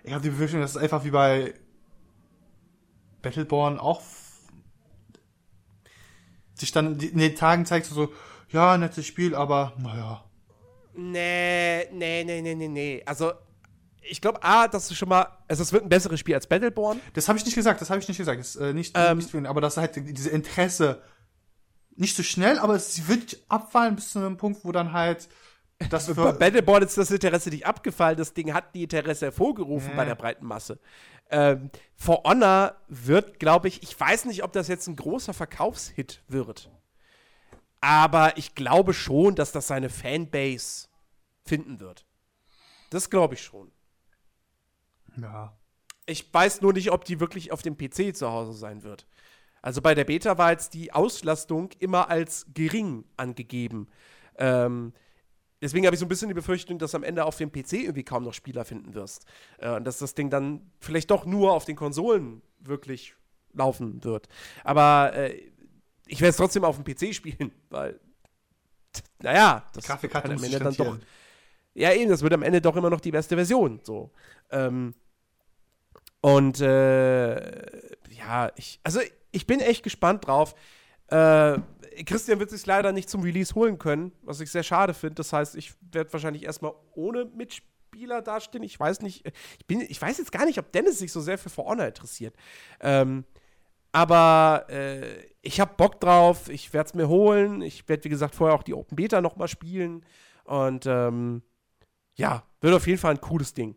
[0.03, 1.53] ich habe die Befürchtung, dass es einfach wie bei
[3.21, 4.01] Battleborn auch
[6.55, 8.11] sich dann in den Tagen zeigt, so,
[8.53, 10.23] ja, nettes Spiel, aber naja.
[10.95, 13.03] Nee, nee, nee, nee, nee, nee.
[13.05, 13.33] Also,
[14.01, 16.99] ich glaube, A, das ist schon mal, also es wird ein besseres Spiel als Battleborn.
[17.13, 18.39] Das habe ich nicht gesagt, das habe ich nicht gesagt.
[18.39, 19.17] Das, äh, nicht, Ähm.
[19.17, 21.01] nicht aber das halt diese Interesse
[21.95, 25.29] nicht so schnell, aber es wird abfallen bis zu einem Punkt, wo dann halt
[25.89, 29.91] das Bei für, Battleborn ist das Interesse nicht abgefallen, das Ding hat die Interesse hervorgerufen
[29.91, 29.95] Ja.
[29.95, 30.79] bei der breiten Masse.
[31.29, 36.21] Ähm, For Honor wird, glaube ich, ich weiß nicht, ob das jetzt ein großer Verkaufshit
[36.27, 36.69] wird.
[37.83, 40.87] Aber ich glaube schon, dass das seine Fanbase
[41.43, 42.05] finden wird.
[42.91, 43.73] Das glaube ich schon.
[45.17, 45.57] ja.
[46.05, 49.05] Ich weiß nur nicht, ob die wirklich auf dem PC zu Hause sein wird.
[49.61, 53.87] Also bei der Beta war jetzt die Auslastung immer als gering angegeben.
[54.37, 54.93] Ähm,
[55.61, 58.03] deswegen habe ich so ein bisschen die Befürchtung, dass am Ende auf dem PC irgendwie
[58.03, 59.25] kaum noch Spieler finden wirst.
[59.57, 63.15] Äh, und dass das Ding dann vielleicht doch nur auf den Konsolen wirklich
[63.53, 64.27] laufen wird.
[64.63, 65.51] Aber äh,
[66.07, 67.99] ich werde es trotzdem auf dem PC spielen, weil,
[69.21, 70.97] naja, das muss am Ende dann doch
[71.73, 73.79] ja, eben, das wird am Ende doch immer noch die beste Version.
[73.83, 74.11] So.
[74.51, 74.93] Ähm,
[76.21, 78.99] und äh, ja, ich, also
[79.31, 80.55] ich bin echt gespannt drauf.
[81.07, 81.57] Äh,
[82.05, 85.15] Christian wird sich leider nicht zum Release holen können, was ich sehr schade finde.
[85.15, 88.63] Das heißt, ich werde wahrscheinlich erstmal ohne Mitspieler dastehen.
[88.63, 89.25] Ich weiß nicht,
[89.59, 91.87] ich, bin, ich weiß jetzt gar nicht, ob Dennis sich so sehr für For Honor
[91.87, 92.35] interessiert.
[92.79, 93.25] Ähm,
[93.93, 97.61] aber äh, ich habe Bock drauf, ich werde es mir holen.
[97.61, 100.03] Ich werde, wie gesagt, vorher auch die Open Beta noch mal spielen.
[100.45, 101.43] Und ähm,
[102.15, 103.75] ja, wird auf jeden Fall ein cooles Ding.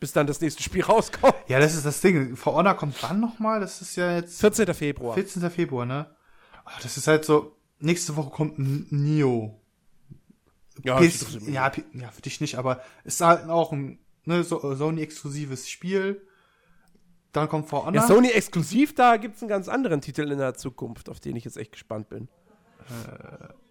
[0.00, 1.34] Bis dann das nächste Spiel rauskommt.
[1.46, 2.36] ja, das ist das Ding.
[2.36, 3.60] For Honor kommt wann nochmal?
[3.60, 4.74] Das ist ja jetzt 14.
[4.74, 5.14] Februar.
[5.14, 5.50] 14.
[5.50, 6.14] Februar, ne?
[6.64, 9.60] Ah, Das ist halt so, nächste Woche kommt ein Nio.
[10.82, 14.74] Ja, PS, ja, ja, für dich nicht, aber es ist halt auch ein ne, so,
[14.74, 16.26] Sony-exklusives Spiel.
[17.34, 18.00] Dann kommt For Honor.
[18.00, 21.34] Ja, Sony exklusiv, da gibt es einen ganz anderen Titel in der Zukunft, auf den
[21.34, 22.28] ich jetzt echt gespannt bin.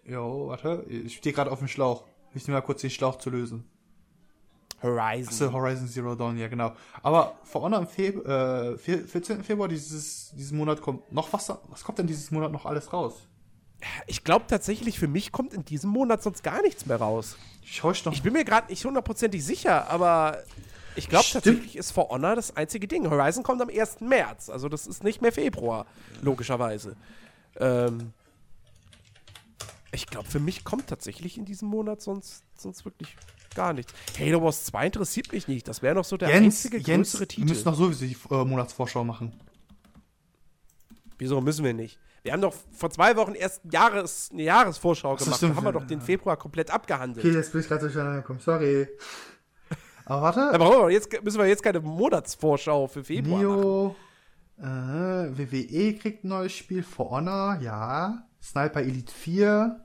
[0.04, 2.04] Jo, warte, ich stehe gerade auf dem Schlauch.
[2.34, 3.64] Ich nehme mal kurz den Schlauch zu lösen.
[4.82, 5.28] Horizon.
[5.28, 6.72] Achso, Horizon Zero Dawn, ja genau.
[7.02, 9.42] Aber For Honor im Feb äh, 14.
[9.42, 11.50] Februar dieses, diesen Monat kommt noch was.
[11.68, 13.14] Was kommt denn dieses Monat noch alles raus?
[14.06, 17.38] Ich glaube tatsächlich, für mich kommt in diesem Monat sonst gar nichts mehr raus.
[17.62, 17.82] Ich.
[17.82, 20.38] Ich bin mir gerade nicht hundertprozentig sicher, aber
[20.96, 23.08] ich glaube tatsächlich ist For Honor das einzige Ding.
[23.10, 24.00] Horizon kommt am 1.
[24.00, 25.86] März, also das ist nicht mehr Februar,
[26.22, 26.96] logischerweise.
[27.56, 28.12] Ähm,
[29.92, 33.16] ich glaube, für mich kommt tatsächlich in diesem Monat sonst, sonst wirklich
[33.54, 33.92] gar nichts.
[34.18, 35.68] Halo Wars 2 interessiert mich nicht.
[35.68, 37.48] Das wäre noch so der Jens, einzige Jens, größere wir Titel.
[37.48, 39.32] müssen noch sowieso die äh, Monatsvorschau machen.
[41.18, 41.98] Wieso müssen wir nicht?
[42.24, 45.42] Wir haben doch vor zwei Wochen erst Jahres, eine Jahresvorschau das gemacht.
[45.42, 47.24] Da haben wir doch den Februar komplett abgehandelt.
[47.24, 48.88] jetzt bin ich gerade durcheinander gekommen, sorry.
[50.06, 50.40] Aber warte.
[50.52, 50.90] Aber?
[50.90, 53.60] Jetzt müssen wir jetzt keine Monatsvorschau für Februar machen.
[53.60, 53.96] Neo,
[54.58, 58.26] äh, WWE kriegt ein neues Spiel, For Honor, ja.
[58.42, 59.80] Sniper Elite 4,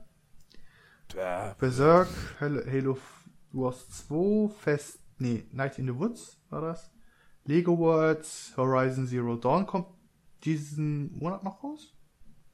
[1.16, 2.08] Äh, Berserk,
[2.40, 2.98] Halo, Halo
[3.52, 6.90] Wars 2, Fest, nee, Night in the Woods war das.
[7.46, 9.86] Lego Worlds, Horizon Zero Dawn kommt
[10.44, 11.94] diesen Monat noch raus?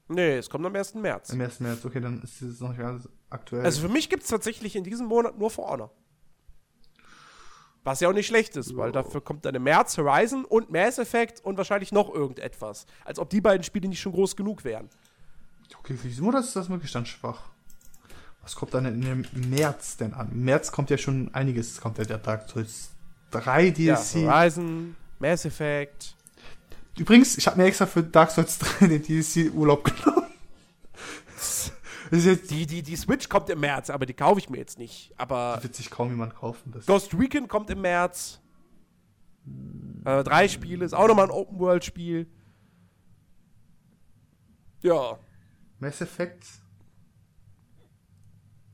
[0.09, 0.95] nee, es kommt am 1.
[0.95, 1.31] März.
[1.31, 1.61] Im 1.
[1.61, 3.65] März, okay, dann ist es noch nicht alles aktuell.
[3.65, 5.93] Also für mich gibt es tatsächlich in diesem Monat nur For Honor.
[7.87, 10.99] Was ja auch nicht schlecht ist, weil dafür kommt dann im März Horizon und Mass
[10.99, 12.85] Effect und wahrscheinlich noch irgendetwas.
[13.05, 14.91] Als ob die beiden Spiele nicht schon groß genug wären.
[15.79, 17.43] okay, für diesen Monat ist das wirklich dann schwach.
[18.43, 20.33] Was kommt dann im März denn an?
[20.33, 21.71] Im März kommt ja schon einiges.
[21.75, 22.91] Es kommt ja der Dark Souls
[23.31, 24.27] 3 Ja, DLC.
[24.27, 26.17] Horizon, Mass Effect.
[26.99, 30.27] Übrigens, ich habe mir extra für Dark Souls 3 den DLC Urlaub genommen.
[32.11, 35.13] Die, die, die Switch kommt im März, aber die kaufe ich mir jetzt nicht.
[35.17, 35.59] Aber.
[35.63, 36.73] wird sich kaum jemand kaufen.
[36.73, 38.41] Das Ghost Recon kommt im März.
[40.05, 42.27] Äh, drei Spiele, ist auch nochmal ein Open-World-Spiel.
[44.83, 45.19] Ja.
[45.79, 46.47] Mass Effect.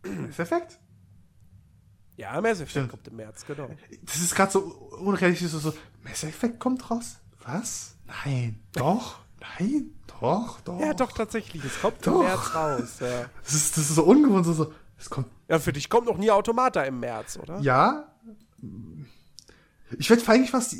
[0.04, 0.78] Mass Effect?
[2.16, 2.90] Ja, Mass Effect Stimmt.
[2.90, 3.68] kommt im März, genau.
[4.02, 5.72] Das ist gerade so unrealistisch, so,
[6.02, 7.18] Mass Effect kommt raus?
[7.42, 7.96] Was?
[8.06, 8.60] Nein.
[8.72, 9.20] Doch?
[9.58, 9.90] Nein?
[10.22, 10.78] Doch, doch.
[10.78, 11.64] Ja, doch, tatsächlich.
[11.64, 12.20] Es kommt doch.
[12.20, 13.00] im März raus.
[13.00, 13.24] Ja.
[13.42, 14.46] Das, ist, das ist so ungewohnt.
[14.46, 14.72] So, so.
[14.96, 17.58] Es kommt ja, für dich kommt noch nie Automata im März, oder?
[17.58, 18.06] Ja.
[19.98, 20.76] Ich werde eigentlich was.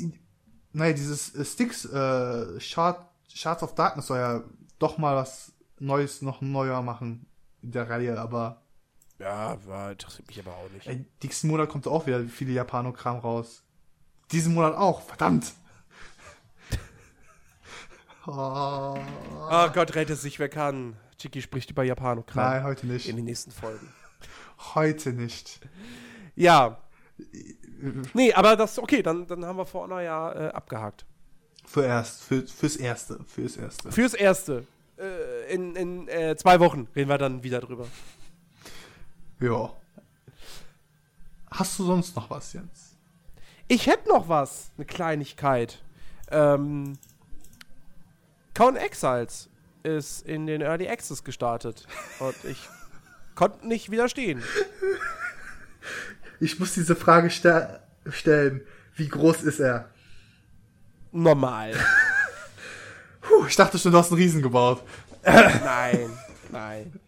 [0.71, 4.43] Naja, dieses äh, Sticks, äh, Shard, Shards of Darkness soll ja
[4.79, 7.25] doch mal was Neues, noch neuer machen
[7.61, 8.61] in der Reihe, aber.
[9.19, 10.87] Ja, war, interessiert mich aber auch nicht.
[10.87, 13.63] Ey, nächsten Monat kommt auch wieder viele Japano-Kram raus.
[14.31, 15.53] Diesen Monat auch, verdammt.
[18.25, 18.97] Oh.
[19.51, 20.95] oh Gott, rette sich, wer kann.
[21.17, 22.51] Chiki spricht über Japanokram.
[22.51, 23.07] Nein, heute nicht.
[23.09, 23.91] In den nächsten Folgen.
[24.75, 25.59] Heute nicht.
[26.35, 26.77] Ja.
[28.13, 31.05] Nee, aber das, okay, dann, dann haben wir vor Honor ja äh, abgehakt.
[31.65, 33.19] Vorerst, für, fürs Erste.
[33.27, 33.91] Fürs Erste.
[33.91, 34.67] Fürs Erste.
[34.97, 37.87] Äh, in in äh, zwei Wochen reden wir dann wieder drüber.
[39.39, 39.73] Ja.
[41.51, 42.95] Hast du sonst noch was, Jens?
[43.67, 44.71] Ich hätte noch was.
[44.77, 45.81] Eine Kleinigkeit.
[46.31, 46.97] Ähm,
[48.53, 49.49] Count Exiles
[49.81, 51.87] ist in den Early Access gestartet.
[52.19, 52.69] Und ich
[53.35, 54.43] konnte nicht widerstehen.
[56.39, 58.61] Ich muss diese Frage ste stellen.
[58.95, 59.89] Wie groß ist er?
[61.11, 61.73] Normal.
[63.21, 64.83] Puh, ich dachte schon, du hast einen Riesen gebaut.
[65.23, 66.09] nein,
[66.51, 66.99] nein.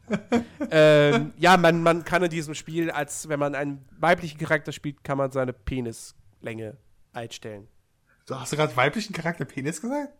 [0.72, 5.04] ähm, ja, man, man kann in diesem Spiel, als wenn man einen weiblichen Charakter spielt,
[5.04, 6.78] kann man seine Penislänge
[7.14, 7.68] einstellen.
[8.26, 10.14] Du hast du gerade weiblichen Charakter Penis gesagt?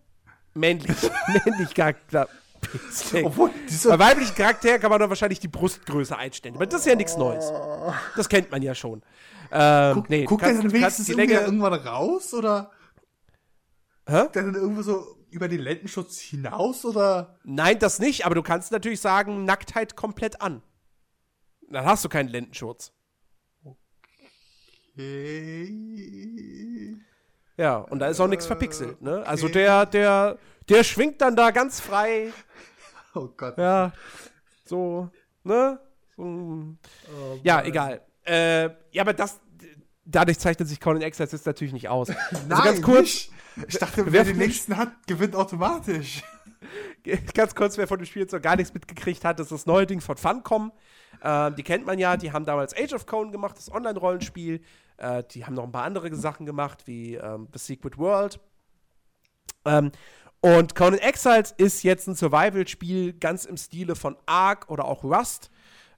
[0.56, 0.98] Männlich,
[1.46, 2.28] männlich Charakter.
[3.24, 3.52] Obwohl,
[3.84, 6.56] Bei weiblichen Charakter kann man dann wahrscheinlich die Brustgröße einstellen.
[6.56, 7.52] Aber das ist ja nichts Neues.
[8.16, 9.04] Das kennt man ja schon.
[9.52, 12.72] Ähm, Guck, nee, guckt der dann wenigstens die Länge irgendwann raus oder?
[14.08, 14.22] Hä?
[14.22, 17.38] Guckt der dann irgendwo so über den Lendenschutz hinaus oder?
[17.44, 20.64] Nein, das nicht, aber du kannst natürlich sagen, Nacktheit komplett an.
[21.70, 22.94] Dann hast du keinen Lendenschutz.
[24.96, 26.96] Okay.
[27.58, 29.20] Ja, und da ist auch nichts verpixelt, ne?
[29.20, 29.28] Okay.
[29.28, 30.38] Also der, der,
[30.68, 32.32] der schwingt dann da ganz frei.
[33.18, 33.58] Oh Gott.
[33.58, 33.94] Ja.
[34.66, 35.10] So,
[35.46, 35.80] ne?
[36.18, 38.02] So, oh, ja, egal.
[38.26, 39.40] Äh, ja, aber das,
[40.04, 42.10] dadurch zeichnet sich Conan Exiles jetzt natürlich nicht aus.
[42.32, 43.00] Also Nein, ganz kurz.
[43.00, 43.32] Nicht.
[43.70, 46.24] Ich dachte, wer den nächsten hat, gewinnt automatisch.
[47.34, 49.66] ganz kurz, wer von dem Spiel jetzt noch gar nichts mitgekriegt hat, das ist das
[49.66, 50.74] neue Ding von Funcom.
[51.22, 54.62] Äh, die kennt man ja, die haben damals Age of Conan gemacht, das Online-Rollenspiel.
[54.98, 58.40] Äh, die haben noch ein paar andere Sachen gemacht, wie ähm, The Secret World.
[59.66, 59.92] Ähm,
[60.42, 65.50] und Conan Exiles ist jetzt ein Survival-Spiel ganz im Stile von Ark oder auch Rust.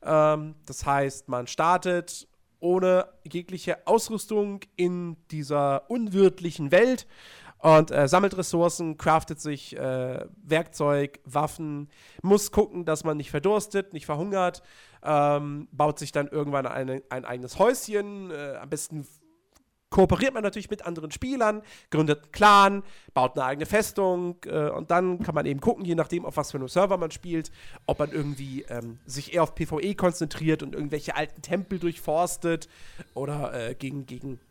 [0.03, 2.27] Ähm, das heißt, man startet
[2.59, 7.07] ohne jegliche Ausrüstung in dieser unwirtlichen Welt
[7.59, 11.89] und äh, sammelt Ressourcen, craftet sich äh, Werkzeug, Waffen,
[12.21, 14.61] muss gucken, dass man nicht verdurstet, nicht verhungert,
[15.07, 18.29] ähm, baut sich dann irgendwann eine, ein eigenes Häuschen.
[18.31, 19.07] Äh, am besten
[19.89, 22.83] kooperiert man natürlich mit anderen Spielern, gründet einen Clan,
[23.13, 26.51] baut eine eigene Festung äh, und dann kann man eben gucken, je nachdem, auf was
[26.51, 27.53] für einem Server man spielt,
[27.85, 32.67] ob man irgendwie ähm, sich eher auf PvE konzentriert und irgendwelche alten Tempel durchforstet
[33.13, 34.41] oder äh, gegen, gegen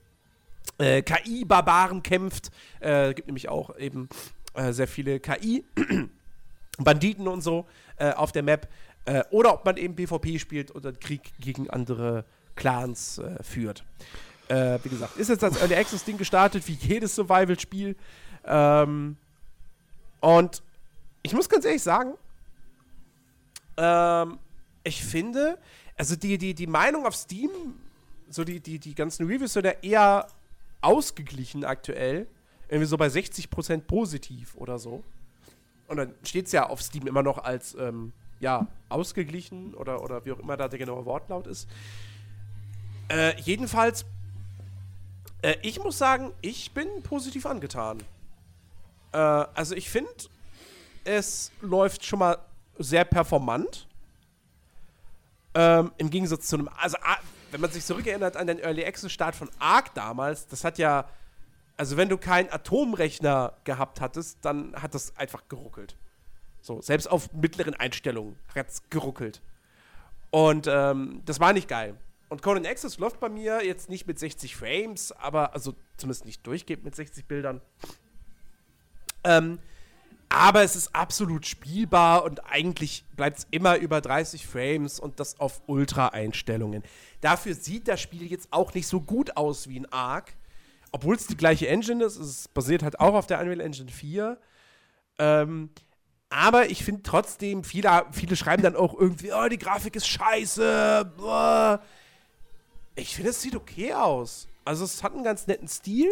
[0.79, 2.51] äh, KI-Barbaren kämpft.
[2.81, 4.09] Äh, gibt nämlich auch eben
[4.55, 6.09] äh, sehr viele KI-Banditen
[7.29, 7.67] und so
[7.99, 8.69] äh, auf der Map.
[9.07, 12.25] Äh, oder ob man eben PvP spielt oder Krieg gegen andere
[12.57, 13.85] Clans äh, führt.
[14.49, 17.97] Äh, wie gesagt, ist jetzt das Early Access Ding gestartet, wie jedes Survival-Spiel.
[18.45, 19.17] Ähm,
[20.21, 20.63] und
[21.23, 22.15] ich muss ganz ehrlich sagen,
[23.77, 24.39] ähm,
[24.83, 25.59] ich finde,
[25.97, 27.51] also die, die, die Meinung auf Steam,
[28.29, 30.27] so die, die, die ganzen Reviews sind ja eher
[30.81, 32.27] ausgeglichen aktuell.
[32.69, 35.05] Irgendwie so bei 60% positiv oder so.
[35.87, 40.24] Und dann steht es ja auf Steam immer noch als ähm, ja, ausgeglichen oder, oder
[40.24, 41.68] wie auch immer da der genaue Wortlaut ist.
[43.09, 44.05] Äh, jedenfalls,
[45.43, 48.03] äh, ich muss sagen, ich bin positiv angetan.
[49.12, 50.11] Äh, also ich finde,
[51.05, 52.39] es läuft schon mal
[52.78, 53.87] sehr performant.
[55.55, 56.99] Ähm, Im Gegensatz zu einem, also
[57.51, 61.09] wenn man sich zurückerinnert an den Early Access Start von Arc damals, das hat ja,
[61.76, 65.97] also wenn du keinen Atomrechner gehabt hattest, dann hat das einfach geruckelt.
[66.67, 69.41] So, selbst auf mittleren Einstellungen hat es geruckelt.
[70.33, 71.95] Und ähm, das war nicht geil.
[72.29, 76.45] Und Conan Access läuft bei mir jetzt nicht mit 60 Frames, aber also zumindest nicht
[76.45, 77.61] durchgehend mit 60 Bildern.
[79.23, 79.61] Ähm,
[80.29, 85.39] aber es ist absolut spielbar und eigentlich bleibt es immer über 30 Frames und das
[85.39, 86.83] auf Ultra-Einstellungen.
[87.21, 90.33] Dafür sieht das Spiel jetzt auch nicht so gut aus wie ein Ark.
[90.91, 94.37] Obwohl es die gleiche Engine ist, es basiert halt auch auf der Unreal Engine 4.
[95.21, 95.71] Ähm,
[96.29, 101.12] aber ich finde trotzdem, viele, viele schreiben dann auch irgendwie, oh, die Grafik ist scheiße.
[101.16, 101.83] Boah.
[102.95, 104.49] Ich finde, es sieht okay aus.
[104.64, 106.11] Also es hat einen ganz netten Stil.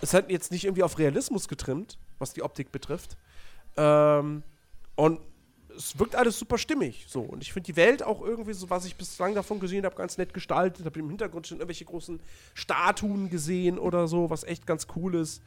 [0.00, 3.16] Es hat jetzt nicht irgendwie auf Realismus getrimmt was die Optik betrifft.
[3.76, 4.44] Ähm,
[4.94, 5.20] und
[5.76, 7.06] es wirkt alles super stimmig.
[7.08, 7.22] So.
[7.22, 10.18] Und ich finde die Welt auch irgendwie, so was ich bislang davon gesehen habe, ganz
[10.18, 10.84] nett gestaltet.
[10.84, 12.20] Habe im Hintergrund schon irgendwelche großen
[12.54, 15.42] Statuen gesehen oder so, was echt ganz cool ist.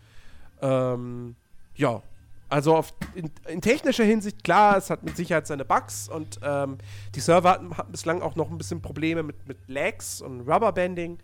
[0.62, 1.36] Ähm,
[1.76, 2.02] ja.
[2.50, 6.78] Also auf, in, in, technischer Hinsicht, klar, es hat mit Sicherheit seine Bugs und ähm,
[7.16, 11.18] die Server hatten, hatten, bislang auch noch ein bisschen Probleme mit, mit Lags und Rubberbanding.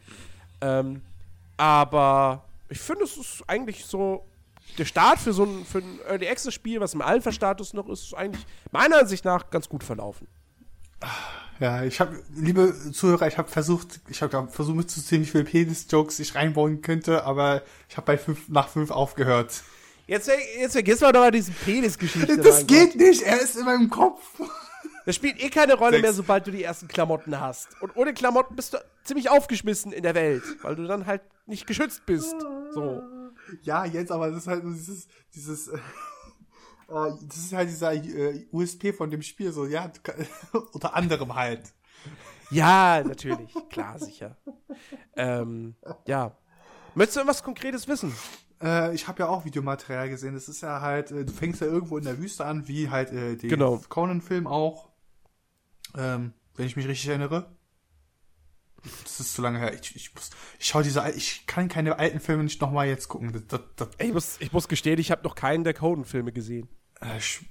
[0.61, 1.01] Ähm,
[1.57, 4.25] aber ich finde, es ist eigentlich so
[4.77, 8.03] der Start für so ein, für ein Early Access Spiel, was im Alpha-Status noch ist,
[8.03, 10.27] ist eigentlich meiner Ansicht nach ganz gut verlaufen.
[11.59, 16.19] Ja, ich habe, liebe Zuhörer, ich habe versucht, ich habe versucht mitzuzählen, wie viele Penis-Jokes
[16.19, 19.63] ich reinbauen könnte, aber ich habe bei fünf, nach fünf aufgehört.
[20.09, 22.37] Jetzt, jetzt vergiss mal doch mal diese Penis-Geschichte.
[22.37, 23.01] Das geht Gott.
[23.01, 24.41] nicht, er ist in meinem Kopf.
[25.05, 26.01] Das spielt eh keine Rolle Sechs.
[26.01, 27.79] mehr, sobald du die ersten Klamotten hast.
[27.79, 31.67] Und ohne Klamotten bist du ziemlich aufgeschmissen in der Welt, weil du dann halt nicht
[31.67, 32.35] geschützt bist.
[32.71, 33.03] So.
[33.61, 35.77] Ja, jetzt, aber das ist halt so dieses, dieses, äh,
[36.87, 39.91] das ist halt dieser äh, USP von dem Spiel, so, ja,
[40.73, 41.61] unter anderem halt.
[42.49, 44.37] Ja, natürlich, klar, sicher.
[45.15, 45.75] Ähm,
[46.07, 46.35] ja.
[46.95, 48.11] Möchtest du irgendwas Konkretes wissen?
[48.61, 50.33] Äh, ich habe ja auch Videomaterial gesehen.
[50.33, 53.11] Das ist ja halt, äh, du fängst ja irgendwo in der Wüste an, wie halt
[53.11, 53.81] äh, den genau.
[53.89, 54.89] Conan-Film auch.
[55.97, 57.55] Ähm, wenn ich mich richtig erinnere.
[59.03, 59.73] Das ist zu lange her.
[59.73, 60.29] Ich, ich, muss,
[60.59, 63.31] ich schau diese, ich kann keine alten Filme nicht nochmal jetzt gucken.
[63.33, 66.69] Das, das, das, ich, muss, ich muss gestehen, ich habe noch keinen der Coden-Filme gesehen.
[67.01, 67.41] Äh, ich,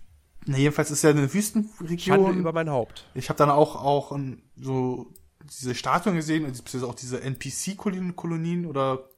[0.47, 1.99] ne, jedenfalls ist ja eine Wüstenregion.
[1.99, 3.11] Schande über mein Haupt.
[3.15, 5.13] Ich habe dann auch, auch um, so
[5.45, 9.09] diese Statuen gesehen, beziehungsweise auch diese NPC-Kolonien oder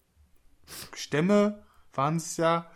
[0.94, 1.62] Stämme
[1.94, 2.66] waren es ja.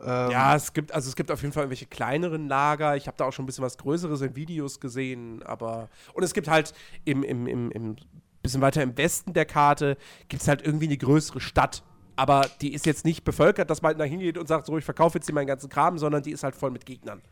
[0.00, 2.96] Ähm, ja, es gibt, also es gibt auf jeden Fall irgendwelche kleineren Lager.
[2.96, 5.88] Ich habe da auch schon ein bisschen was Größeres in Videos gesehen, aber.
[6.14, 6.72] Und es gibt halt
[7.04, 7.96] im, im, im, im
[8.42, 9.96] bisschen weiter im Westen der Karte
[10.28, 11.82] gibt es halt irgendwie eine größere Stadt.
[12.16, 15.18] Aber die ist jetzt nicht bevölkert, dass man da hingeht und sagt, so, ich verkaufe
[15.18, 17.22] jetzt hier meinen ganzen Kram, sondern die ist halt voll mit Gegnern.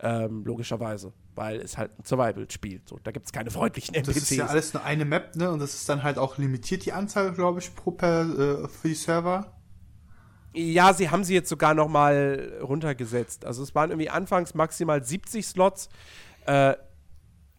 [0.00, 2.82] Ähm, logischerweise, weil es halt ein Survival-Spiel.
[2.84, 4.14] So, da gibt es keine freundlichen NPCs.
[4.14, 5.50] Das ist ja alles nur eine Map, ne?
[5.50, 8.88] Und das ist dann halt auch limitiert, die Anzahl, glaube ich, pro per, äh, für
[8.88, 9.55] die Server.
[10.56, 13.44] Ja, sie haben sie jetzt sogar noch mal runtergesetzt.
[13.44, 15.90] Also es waren irgendwie anfangs maximal 70 Slots.
[16.46, 16.74] Äh,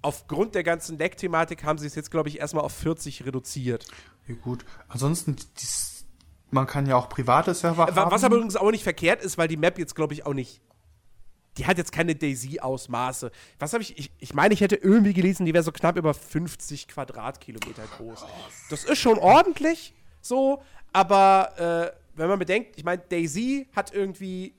[0.02, 3.86] aufgrund der ganzen Leck-Thematik haben sie es jetzt, glaube ich, erstmal auf 40 reduziert.
[4.28, 4.66] Ja, gut.
[4.88, 6.06] Ansonsten, dies,
[6.50, 8.12] man kann ja auch private Server äh, haben.
[8.12, 10.60] Was aber übrigens auch nicht verkehrt ist, weil die Map jetzt, glaube ich, auch nicht.
[11.58, 13.32] Die hat jetzt keine Daisy-Ausmaße.
[13.60, 14.12] Was habe ich, ich?
[14.18, 18.26] Ich meine, ich hätte irgendwie gelesen, die wäre so knapp über 50 Quadratkilometer groß.
[18.72, 24.56] Das ist schon ordentlich so, aber äh, wenn man bedenkt, ich meine, Daisy hat irgendwie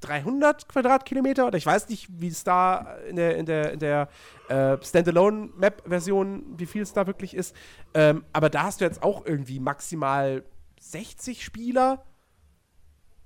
[0.00, 4.08] 300 Quadratkilometer oder ich weiß nicht, wie es da in der, in der, in der
[4.48, 7.54] äh, Standalone-Map-Version, wie viel es da wirklich ist.
[7.94, 10.44] Ähm, aber da hast du jetzt auch irgendwie maximal
[10.80, 12.04] 60 Spieler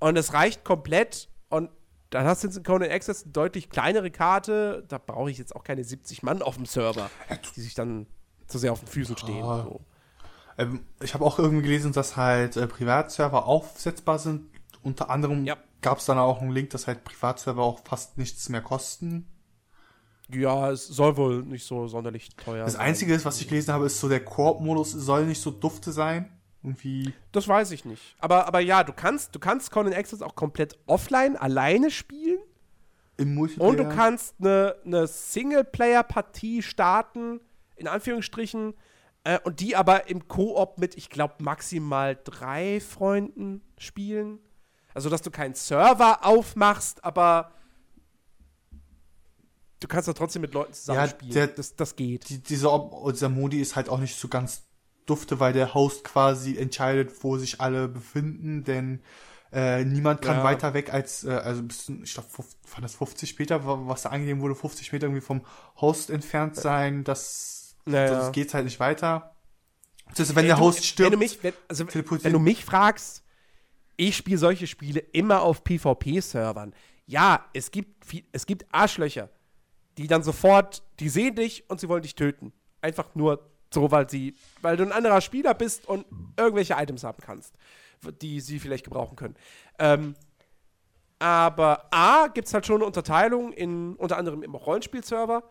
[0.01, 1.71] und es reicht komplett und
[2.11, 4.85] dann hast du jetzt in Conan Access eine deutlich kleinere Karte.
[4.89, 7.11] Da brauche ich jetzt auch keine 70 Mann auf dem Server,
[7.57, 8.07] die sich dann
[8.47, 9.43] zu sehr auf den Füßen stehen.
[9.43, 9.63] Oh.
[9.63, 9.81] So.
[10.59, 14.49] Ähm, ich habe auch irgendwie gelesen, dass halt äh, Privatserver aufsetzbar sind.
[14.83, 18.49] Unter anderem ja gab es dann auch einen Link, dass halt Privatserver auch fast nichts
[18.49, 19.27] mehr kosten.
[20.31, 22.81] Ja, es soll wohl nicht so sonderlich teuer das sein.
[22.81, 26.33] Das Einzige, was ich gelesen habe, ist so, der Koop-Modus soll nicht so dufte sein.
[26.63, 27.13] Irgendwie.
[27.33, 28.17] Das weiß ich nicht.
[28.19, 32.39] Aber, aber ja, du kannst, du kannst Conan Access auch komplett offline alleine spielen.
[33.19, 33.69] Im Multiplayer.
[33.69, 37.41] Und du kannst eine, eine Singleplayer-Partie starten,
[37.77, 38.73] in Anführungsstrichen,
[39.25, 44.39] äh, und die aber im Koop mit, ich glaube, maximal drei Freunden spielen.
[44.93, 47.51] Also, dass du keinen Server aufmachst, aber
[49.81, 51.35] du kannst doch trotzdem mit Leuten zusammenspielen.
[51.35, 52.29] Ja, das, das geht.
[52.29, 54.63] Die, dieser, dieser Modi ist halt auch nicht so ganz
[55.07, 59.03] dufte, weil der Host quasi entscheidet, wo sich alle befinden, denn
[59.53, 60.45] äh, niemand kann ja.
[60.45, 64.41] weiter weg als, äh, also bis, ich glaube, war das 50 Meter, was da angegeben
[64.41, 65.43] wurde, 50 Meter irgendwie vom
[65.81, 68.11] Host entfernt sein, das, naja.
[68.11, 69.35] das geht halt nicht weiter.
[70.17, 71.13] Ist, wenn Ey, der Host du, stirbt.
[71.13, 73.23] Wenn du mich, wenn, also, wenn du mich fragst,
[73.97, 76.75] ich spiele solche Spiele immer auf PvP-Servern.
[77.07, 79.29] Ja, es gibt, es gibt Arschlöcher,
[79.99, 82.53] die dann sofort, die sehen dich und sie wollen dich töten.
[82.81, 86.07] Einfach nur so, weil sie, weil du ein anderer Spieler bist und
[86.37, 87.55] irgendwelche Items haben kannst,
[88.23, 89.35] die sie vielleicht gebrauchen können.
[89.79, 90.15] Ähm,
[91.19, 95.43] Aber A, gibt es halt schon eine Unterteilung in unter anderem im Rollenspielserver.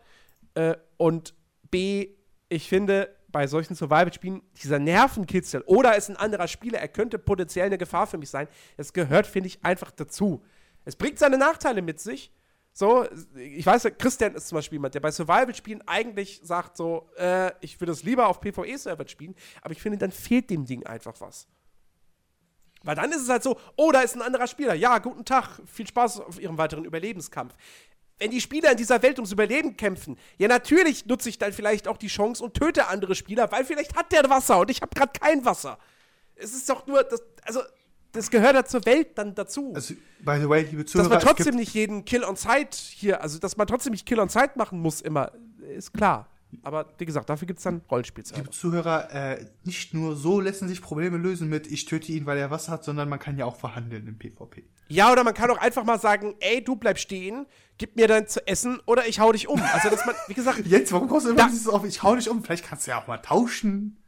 [0.54, 1.34] Äh, und
[1.70, 2.14] B,
[2.48, 7.66] ich finde, bei solchen Survival-Spielen, dieser Nervenkitzel oder ist ein anderer Spieler, er könnte potenziell
[7.66, 10.44] eine Gefahr für mich sein, es gehört, finde ich, einfach dazu.
[10.84, 12.32] Es bringt seine Nachteile mit sich.
[12.72, 17.52] So, ich weiß, Christian ist zum Beispiel jemand, der bei Survival-Spielen eigentlich sagt so, äh,
[17.60, 21.20] ich würde es lieber auf PvE-Servern spielen, aber ich finde, dann fehlt dem Ding einfach
[21.20, 21.46] was.
[22.84, 24.74] Weil dann ist es halt so, oh, da ist ein anderer Spieler.
[24.74, 27.54] Ja, guten Tag, viel Spaß auf Ihrem weiteren Überlebenskampf.
[28.18, 31.88] Wenn die Spieler in dieser Welt ums Überleben kämpfen, ja, natürlich nutze ich dann vielleicht
[31.88, 34.94] auch die Chance und töte andere Spieler, weil vielleicht hat der Wasser und ich habe
[34.94, 35.78] gerade kein Wasser.
[36.36, 37.60] Es ist doch nur, das, also,
[38.12, 39.72] das gehört ja zur Welt dann dazu.
[39.74, 43.20] Also, by the way, liebe Zuhörer, dass man trotzdem nicht jeden Kill on Sight hier,
[43.20, 45.32] also dass man trotzdem nicht Kill on Sight machen muss, immer,
[45.76, 46.28] ist klar.
[46.62, 48.42] Aber wie gesagt, dafür gibt es dann Rollenspielserver.
[48.42, 52.38] Liebe Zuhörer, äh, nicht nur so lassen sich Probleme lösen mit ich töte ihn, weil
[52.38, 54.64] er Wasser hat, sondern man kann ja auch verhandeln im PvP.
[54.88, 57.46] Ja, oder man kann auch einfach mal sagen, ey, du bleib stehen,
[57.78, 59.60] gib mir dann zu essen oder ich hau dich um.
[59.60, 60.60] Also, dass man, wie gesagt.
[60.66, 62.44] Jetzt, warum kommst du immer dieses auf, ich hau dich um?
[62.44, 63.98] Vielleicht kannst du ja auch mal tauschen.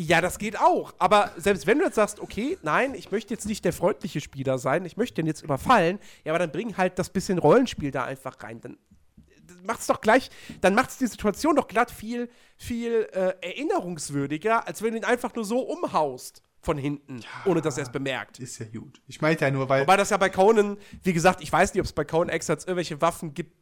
[0.00, 0.94] Ja, das geht auch.
[1.00, 4.56] Aber selbst wenn du jetzt sagst, okay, nein, ich möchte jetzt nicht der freundliche Spieler
[4.56, 8.04] sein, ich möchte den jetzt überfallen, ja, aber dann bring halt das bisschen Rollenspiel da
[8.04, 8.60] einfach rein.
[8.60, 8.78] Dann
[9.64, 10.30] macht es doch gleich,
[10.60, 15.04] dann macht es die Situation doch glatt viel, viel äh, erinnerungswürdiger, als wenn du ihn
[15.04, 18.40] einfach nur so umhaust von hinten, ja, ohne dass er es bemerkt.
[18.40, 19.00] Ist ja gut.
[19.06, 19.82] Ich meinte ja nur, weil.
[19.82, 22.64] Wobei das ja bei Conan, wie gesagt, ich weiß nicht, ob es bei Conan Exerts
[22.64, 23.54] irgendwelche Waffen gibt,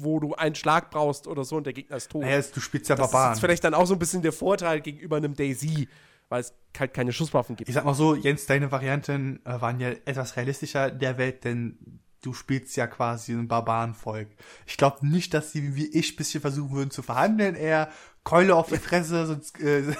[0.00, 2.22] wo du einen Schlag brauchst oder so und der Gegner ist tot.
[2.22, 3.30] Naja, du spielst ja Barbaren.
[3.30, 5.88] Das ist vielleicht dann auch so ein bisschen der Vorteil gegenüber einem Daisy,
[6.28, 7.68] weil es halt keine Schusswaffen gibt.
[7.68, 12.00] Ich sag mal so, Jens, deine Varianten äh, waren ja etwas realistischer der Welt, denn
[12.28, 14.28] du spielst ja quasi ein Barbarenvolk.
[14.66, 17.90] Ich glaube nicht, dass sie wie ich bisschen versuchen würden zu verhandeln, eher
[18.22, 19.94] Keule auf die Fresse, sonst äh,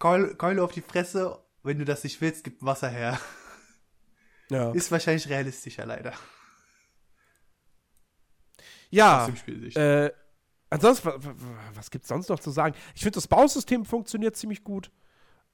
[0.00, 3.20] Keule, Keule auf die Fresse, wenn du das nicht willst, gib Wasser her.
[4.50, 4.72] Ja.
[4.72, 6.12] Ist wahrscheinlich realistischer leider.
[8.90, 9.28] Ja.
[9.76, 10.10] Äh,
[10.70, 11.34] ansonsten, was,
[11.74, 12.74] was gibt's sonst noch zu sagen?
[12.96, 14.90] Ich finde, das Bausystem funktioniert ziemlich gut.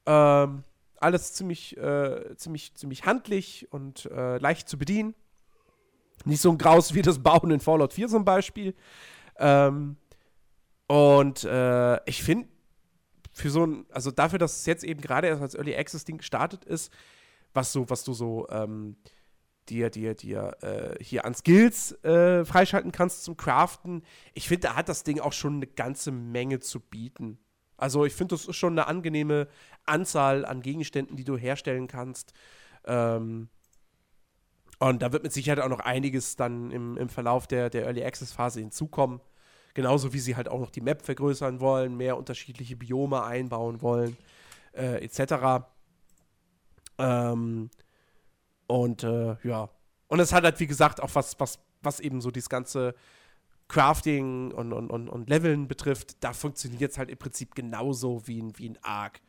[0.06, 0.64] Ähm,
[0.98, 5.14] alles ziemlich, äh, ziemlich, ziemlich handlich und äh, leicht zu bedienen.
[6.24, 8.74] Nicht so ein Graus wie das Bauen in Fallout 4 zum Beispiel.
[9.38, 9.96] Ähm,
[10.86, 12.48] und äh, ich finde,
[13.32, 16.18] für so ein, also dafür, dass es jetzt eben gerade erst als Early Access Ding
[16.18, 16.92] gestartet ist,
[17.52, 18.96] was so, was du so ähm,
[19.68, 24.02] dir, dir, dir äh, hier an Skills äh, freischalten kannst zum Craften,
[24.34, 27.38] ich finde, da hat das Ding auch schon eine ganze Menge zu bieten.
[27.76, 29.48] Also ich finde, das ist schon eine angenehme
[29.84, 32.32] Anzahl an Gegenständen, die du herstellen kannst.
[32.86, 33.48] Ähm,
[34.79, 38.05] und da wird mit Sicherheit auch noch einiges dann im, im Verlauf der, der Early
[38.05, 39.20] Access Phase hinzukommen.
[39.74, 44.16] Genauso wie sie halt auch noch die Map vergrößern wollen, mehr unterschiedliche Biome einbauen wollen,
[44.72, 45.66] äh, etc.
[46.99, 47.70] Ähm,
[48.66, 49.70] und äh, ja.
[50.09, 52.95] Und es hat halt, wie gesagt, auch was, was, was eben so dieses ganze
[53.68, 58.41] Crafting und, und, und, und Leveln betrifft, da funktioniert es halt im Prinzip genauso wie
[58.41, 59.20] ein, wie ein Arc.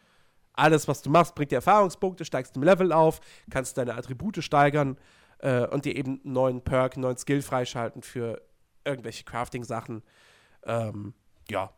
[0.53, 3.19] Alles, was du machst, bringt dir Erfahrungspunkte, steigst im Level auf,
[3.49, 4.97] kannst deine Attribute steigern
[5.39, 8.41] äh, und dir eben einen neuen Perk, einen neuen Skill freischalten für
[8.85, 10.03] irgendwelche Crafting-Sachen.
[10.63, 11.13] Ähm,
[11.49, 11.71] ja.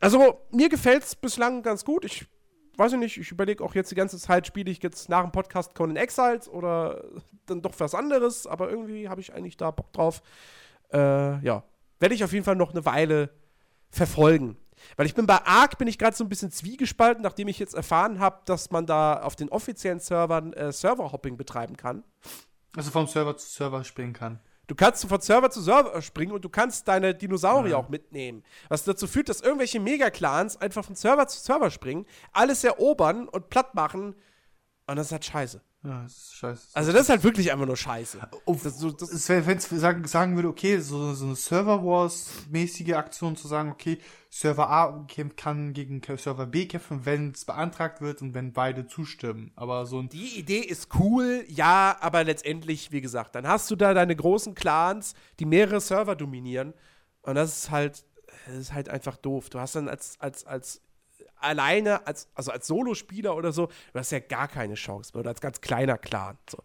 [0.00, 2.04] Also, mir gefällt es bislang ganz gut.
[2.04, 2.26] Ich
[2.76, 5.32] weiß ich nicht, ich überlege auch jetzt die ganze Zeit, spiele ich jetzt nach dem
[5.32, 7.04] Podcast Conan Exiles oder
[7.46, 10.22] dann doch was anderes, aber irgendwie habe ich eigentlich da Bock drauf.
[10.92, 11.64] Äh, ja,
[12.00, 13.30] werde ich auf jeden Fall noch eine Weile
[13.90, 14.56] verfolgen.
[14.96, 17.74] Weil ich bin bei Arc, bin ich gerade so ein bisschen zwiegespalten, nachdem ich jetzt
[17.74, 22.04] erfahren habe, dass man da auf den offiziellen Servern äh, Server-Hopping betreiben kann.
[22.76, 24.40] Also vom Server zu Server springen kann.
[24.66, 27.76] Du kannst von Server zu Server springen und du kannst deine Dinosaurier ja.
[27.76, 28.42] auch mitnehmen.
[28.68, 33.50] Was dazu führt, dass irgendwelche Mega-Clans einfach von Server zu Server springen, alles erobern und
[33.50, 34.14] platt machen.
[34.86, 35.60] Und das ist halt scheiße.
[35.84, 36.68] Ja, das ist scheiße.
[36.74, 38.20] Also das ist halt wirklich einfach nur scheiße.
[38.46, 43.34] Das, so, das Wenn es sagen, sagen würde, okay, so, so eine Server Wars-mäßige Aktion
[43.36, 43.98] zu sagen, okay,
[44.30, 45.06] Server A
[45.36, 49.50] kann gegen Server B kämpfen, wenn es beantragt wird und wenn beide zustimmen.
[49.56, 53.74] Aber so ein Die Idee ist cool, ja, aber letztendlich, wie gesagt, dann hast du
[53.74, 56.74] da deine großen Clans, die mehrere Server dominieren.
[57.22, 58.04] Und das ist halt,
[58.46, 59.50] das ist halt einfach doof.
[59.50, 60.80] Du hast dann als, als, als
[61.42, 65.20] alleine, als, also als Solospieler oder so, du hast ja gar keine Chance mehr.
[65.20, 66.38] Oder als ganz kleiner Clan.
[66.48, 66.58] So.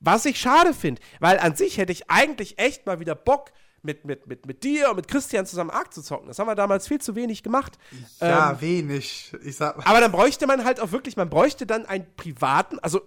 [0.00, 3.52] Was ich schade finde, weil an sich hätte ich eigentlich echt mal wieder Bock,
[3.82, 6.28] mit, mit, mit, mit dir und mit Christian zusammen Ark zu zocken.
[6.28, 7.78] Das haben wir damals viel zu wenig gemacht.
[8.20, 9.32] Ja, ähm, wenig.
[9.42, 9.84] Ich sag mal.
[9.84, 13.00] Aber dann bräuchte man halt auch wirklich, man bräuchte dann einen privaten, also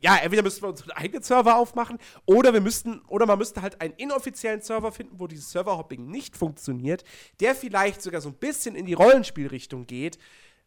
[0.00, 3.80] ja, entweder müssten wir unseren eigenen Server aufmachen oder wir müssten, oder man müsste halt
[3.80, 7.04] einen inoffiziellen Server finden, wo dieses Serverhopping nicht funktioniert,
[7.40, 10.18] der vielleicht sogar so ein bisschen in die Rollenspielrichtung geht,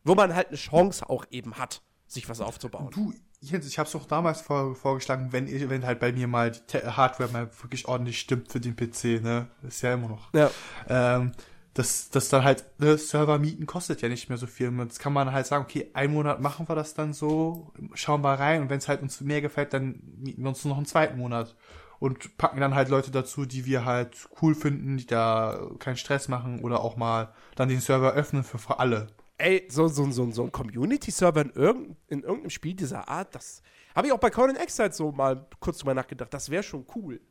[0.04, 2.92] wo man halt eine Chance auch eben hat, sich was aufzubauen.
[2.94, 6.52] Du, Jens, ich habe es auch damals vor, vorgeschlagen, wenn, wenn halt bei mir mal
[6.52, 9.50] die Hardware mal wirklich ordentlich stimmt für den PC, ne?
[9.68, 10.34] Ist ja immer noch.
[10.34, 10.50] Ja.
[10.88, 11.34] Ähm,
[11.74, 14.68] das, das dann halt, ne, Server mieten kostet ja nicht mehr so viel.
[14.68, 18.22] Und jetzt kann man halt sagen, okay, einen Monat machen wir das dann so, schauen
[18.22, 20.86] wir rein und wenn es halt uns mehr gefällt, dann mieten wir uns noch einen
[20.86, 21.56] zweiten Monat.
[22.00, 26.28] Und packen dann halt Leute dazu, die wir halt cool finden, die da keinen Stress
[26.28, 29.08] machen oder auch mal dann den Server öffnen für, für alle.
[29.38, 33.62] Ey, so, so, so, so ein Community-Server in, irgendein, in irgendeinem Spiel dieser Art, das
[33.96, 36.34] habe ich auch bei Conan Exiles so mal kurz drüber nachgedacht.
[36.34, 37.22] Das wäre schon cool.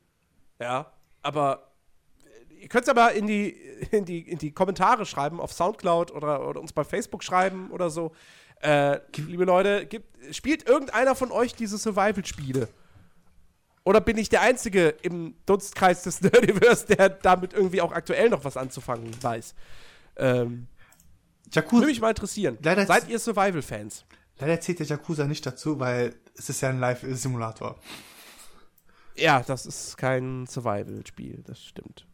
[0.58, 1.71] Ja, aber
[2.62, 3.50] ihr könnt es aber in die,
[3.90, 7.90] in, die, in die Kommentare schreiben auf Soundcloud oder, oder uns bei Facebook schreiben oder
[7.90, 8.12] so.
[8.60, 12.68] Äh, liebe Leute, gibt, spielt irgendeiner von euch diese Survival-Spiele?
[13.84, 18.44] Oder bin ich der Einzige im Dunstkreis des Nerdiverse, der damit irgendwie auch aktuell noch
[18.44, 19.54] was anzufangen weiß?
[20.16, 20.68] Ähm,
[21.52, 22.58] würde mich mal interessieren.
[22.62, 24.04] Leider- Seid ihr Survival-Fans?
[24.38, 27.76] leider zählt der Yakuza nicht dazu, weil es ist ja ein Live-Simulator.
[29.16, 32.06] Ja, das ist kein Survival-Spiel, das stimmt.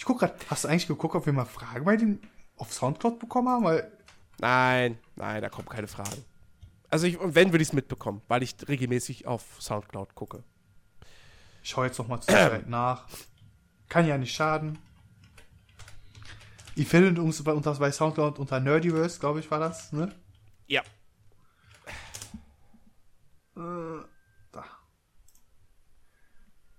[0.00, 2.20] Ich guck grad, hast du eigentlich geguckt, ob wir mal Fragen bei dem
[2.56, 3.64] auf Soundcloud bekommen haben?
[3.64, 3.92] Weil
[4.40, 6.24] Nein, nein, da kommen keine Fragen.
[6.88, 10.42] Also, ich, wenn, würde ich es mitbekommen, weil ich regelmäßig auf Soundcloud gucke.
[11.62, 13.06] ich schaue jetzt noch mal zur Zeit nach.
[13.90, 14.78] Kann ja nicht schaden.
[16.76, 20.14] Ihr findet uns bei, unter, bei Soundcloud unter Nerdiverse, glaube ich, war das, ne?
[20.66, 20.80] Ja.
[23.54, 24.04] Äh,
[24.50, 24.64] da.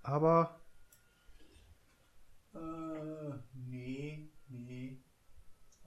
[0.02, 0.58] Aber.
[2.54, 2.58] Äh,
[3.54, 4.98] nee, nee.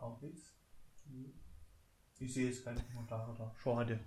[0.06, 0.54] Auch nichts.
[2.20, 3.52] Ich sehe jetzt keine Kommentare da.
[3.62, 4.00] Schade.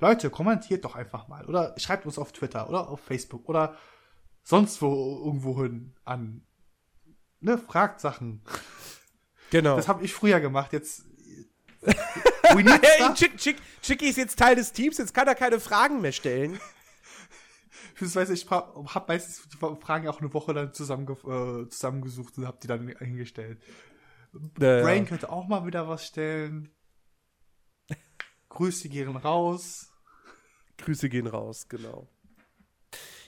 [0.00, 1.46] Leute, kommentiert doch einfach mal.
[1.46, 3.76] Oder schreibt uns auf Twitter oder auf Facebook oder
[4.42, 6.42] sonst wo irgendwo hin an.
[7.40, 8.42] Ne, fragt Sachen.
[9.50, 9.76] Genau.
[9.76, 10.72] Das habe ich früher gemacht.
[10.72, 11.04] Jetzt.
[11.82, 13.14] We need Hey, stuff.
[13.14, 16.60] Chick, Chick, Chicky ist jetzt Teil des Teams, jetzt kann er keine Fragen mehr stellen.
[17.92, 22.58] Beziehungsweise ich habe meistens die Fragen auch eine Woche dann zusammenge äh, zusammengesucht und habe
[22.62, 23.60] die dann hingestellt.
[24.54, 26.70] Brain könnte auch mal wieder was stellen.
[28.48, 29.92] Grüße gehen raus.
[30.78, 32.08] Grüße gehen raus, genau.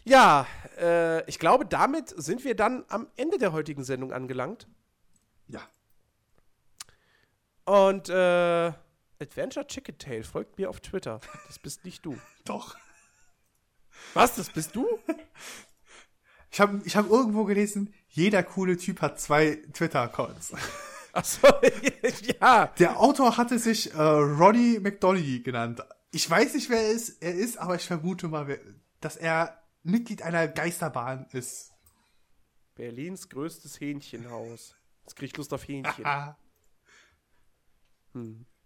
[0.04, 0.46] Ja,
[0.78, 4.68] äh, ich glaube, damit sind wir dann am Ende der heutigen Sendung angelangt.
[5.48, 5.62] Ja.
[7.64, 8.72] Und äh,
[9.20, 11.20] Adventure Chicken Tail folgt mir auf Twitter.
[11.48, 12.16] Das bist nicht du.
[12.44, 12.76] Doch.
[14.14, 14.36] Was?
[14.36, 14.86] Das bist du?
[16.52, 20.52] Ich habe ich hab irgendwo gelesen, jeder coole Typ hat zwei Twitter-Accounts.
[21.16, 21.48] Achso,
[22.40, 22.66] ja.
[22.78, 25.82] Der Autor hatte sich äh, Ronnie McDonaghy genannt.
[26.10, 28.58] Ich weiß nicht, wer er ist, er ist, aber ich vermute mal, wer,
[29.00, 31.72] dass er Mitglied einer Geisterbahn ist.
[32.74, 34.76] Berlins größtes Hähnchenhaus.
[35.04, 36.04] Jetzt krieg ich Lust auf Hähnchen.
[36.04, 36.36] Ah.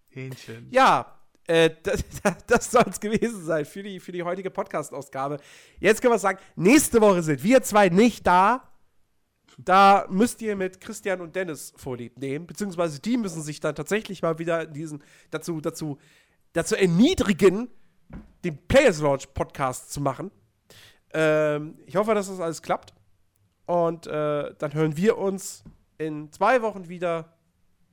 [0.09, 0.69] Hähnchen.
[0.71, 2.05] Ja, äh, das,
[2.47, 5.39] das soll es gewesen sein für die, für die heutige Podcast-Ausgabe.
[5.79, 8.70] Jetzt können wir sagen, nächste Woche sind wir zwei nicht da.
[9.65, 14.23] Da müsst ihr mit Christian und Dennis Vorlieb nehmen, beziehungsweise die müssen sich dann tatsächlich
[14.23, 15.99] mal wieder diesen dazu, dazu,
[16.53, 17.69] dazu erniedrigen,
[18.45, 20.31] den Players Launch Podcast zu machen.
[21.13, 22.95] Ähm, ich hoffe, dass das alles klappt.
[23.67, 25.63] Und äh, dann hören wir uns
[25.99, 27.37] in zwei Wochen wieder,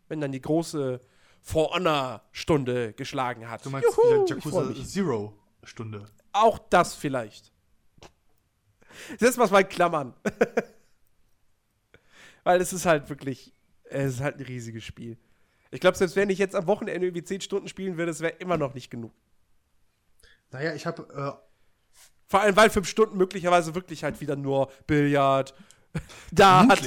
[0.07, 1.01] wenn dann die große
[1.41, 3.65] For Honor Stunde geschlagen hat.
[3.65, 4.73] Du meinst Juhu, Yakuza.
[4.85, 5.33] Zero
[5.63, 6.05] Stunde.
[6.31, 7.51] Auch das vielleicht.
[9.19, 10.13] Setz mal in Klammern.
[12.47, 13.51] Weil es ist halt wirklich,
[13.83, 15.17] es ist halt ein riesiges Spiel.
[15.69, 18.35] Ich glaube, selbst wenn ich jetzt am Wochenende irgendwie 10 Stunden spielen würde, es wäre
[18.39, 19.11] immer noch nicht genug.
[20.51, 21.33] Naja, ich habe äh,
[22.27, 25.55] Vor allem, weil 5 Stunden möglicherweise wirklich halt wieder nur Billard,
[26.31, 26.81] Dart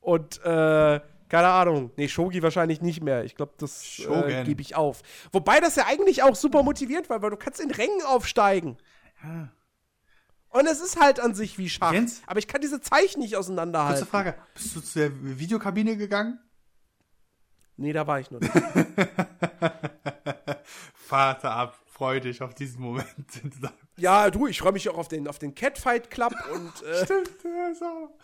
[0.00, 1.92] und, äh, keine Ahnung.
[1.96, 3.22] Nee, Shogi wahrscheinlich nicht mehr.
[3.22, 5.02] Ich glaube, das äh, gebe ich auf.
[5.30, 8.78] Wobei das ja eigentlich auch super motivierend war, weil du kannst in Rängen aufsteigen.
[10.52, 11.92] Und es ist halt an sich wie Schach.
[11.92, 12.22] Jens?
[12.26, 14.06] Aber ich kann diese Zeichen nicht Kurze auseinanderhalten.
[14.06, 14.34] Frage.
[14.54, 16.38] Bist du zu der Videokabine gegangen?
[17.76, 18.52] Nee, da war ich noch nicht.
[20.94, 23.06] Vater ab, freu dich auf diesen Moment.
[23.96, 27.30] ja, du, ich freue mich auch auf den, auf den Catfight Club und, äh, Stimmt,
[27.78, 28.18] so.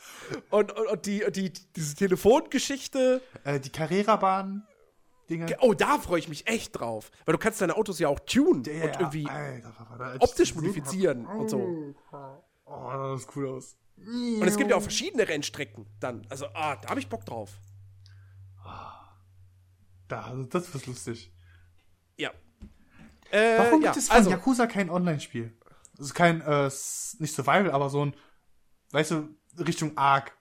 [0.51, 3.23] und, und, und die, die, diese Telefongeschichte.
[3.45, 4.67] äh, die Carrera-Bahn.
[5.29, 5.47] Dinge.
[5.61, 7.11] Oh, da freue ich mich echt drauf.
[7.25, 11.39] Weil du kannst deine Autos ja auch tunen Ja, und irgendwie Alter, optisch modifizieren hab-
[11.39, 11.95] und so.
[12.65, 13.77] Oh, das sieht cool aus.
[13.97, 16.27] Und es gibt ja auch verschiedene Rennstrecken dann.
[16.29, 17.61] Also, ah, da habe ich Bock drauf.
[20.09, 21.31] Da, also das wird lustig.
[22.17, 22.31] Ja.
[23.31, 25.53] Äh, Warum ja, gibt es von also, Yakuza kein Online-Spiel?
[25.99, 26.71] Also kein, äh,
[27.19, 28.15] nicht Survival, aber so ein,
[28.93, 29.29] weißt du,
[29.59, 30.33] Richtung Arc.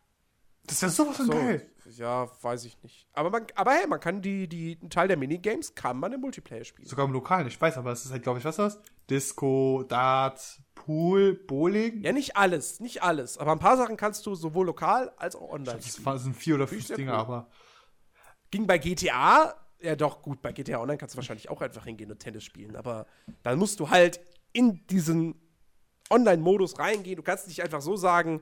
[0.64, 1.70] Das ist ja sowas von So, geil.
[1.90, 3.08] Ja, weiß ich nicht.
[3.14, 6.22] Aber, man, aber hey, man kann die, die, einen Teil der Minigames kann man im
[6.22, 6.88] Multiplayer spielen.
[6.88, 8.80] Sogar im Lokalen, ich weiß, aber es ist halt, glaube ich, was das?
[9.10, 12.02] Disco, Dart, Pool, Bowling.
[12.04, 13.38] Ja, nicht alles, nicht alles.
[13.38, 16.06] Aber ein paar Sachen kannst du sowohl lokal als auch online Das spielen.
[16.06, 17.18] war- sind vier oder ich fünf Dinge, cool.
[17.18, 17.48] aber
[18.52, 22.10] Ging bei GTA, ja doch, gut, bei GTA Online kannst du wahrscheinlich auch einfach hingehen
[22.12, 22.76] und Tennis spielen.
[22.76, 23.06] Aber
[23.44, 24.20] dann musst du halt
[24.54, 25.36] in diesen
[26.10, 27.18] Online-Modus reingehen.
[27.18, 28.42] Du kannst nicht einfach so sagen,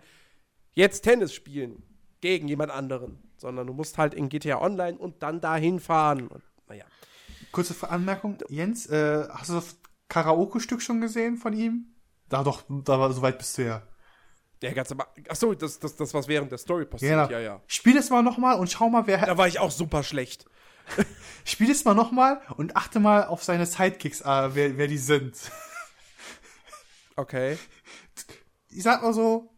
[0.73, 1.81] jetzt Tennis spielen
[2.21, 3.19] gegen jemand anderen.
[3.37, 6.27] Sondern du musst halt in GTA Online und dann dahin fahren.
[6.27, 6.85] Und naja.
[7.51, 8.37] kurze Anmerkung.
[8.49, 11.93] Jens, äh, hast du das Karaoke-Stück schon gesehen von ihm?
[12.29, 13.81] Da doch, da war, so weit bist du ja.
[14.61, 15.07] Der ganz aber.
[15.29, 17.11] Achso, das, das, das, was während der Story passiert.
[17.11, 17.29] Genau.
[17.29, 17.61] Ja, ja.
[17.67, 19.25] Spiel es mal nochmal und schau mal, wer.
[19.25, 20.45] Da war ich auch super schlecht.
[21.45, 25.35] Spiel es mal nochmal und achte mal auf seine Sidekicks, äh, wer, wer die sind.
[27.15, 27.57] Okay.
[28.69, 29.54] Ich sag mal so,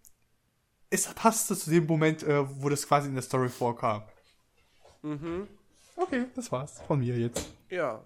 [0.90, 4.04] es passte zu dem Moment, äh, wo das quasi in der Story vorkam.
[5.02, 5.48] Mhm.
[5.96, 7.48] Okay, das war's von mir jetzt.
[7.70, 8.04] Ja.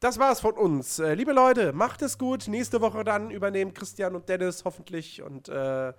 [0.00, 0.98] Das war's von uns.
[0.98, 2.48] Äh, liebe Leute, macht es gut.
[2.48, 5.22] Nächste Woche dann übernehmen Christian und Dennis hoffentlich.
[5.22, 5.92] Und äh,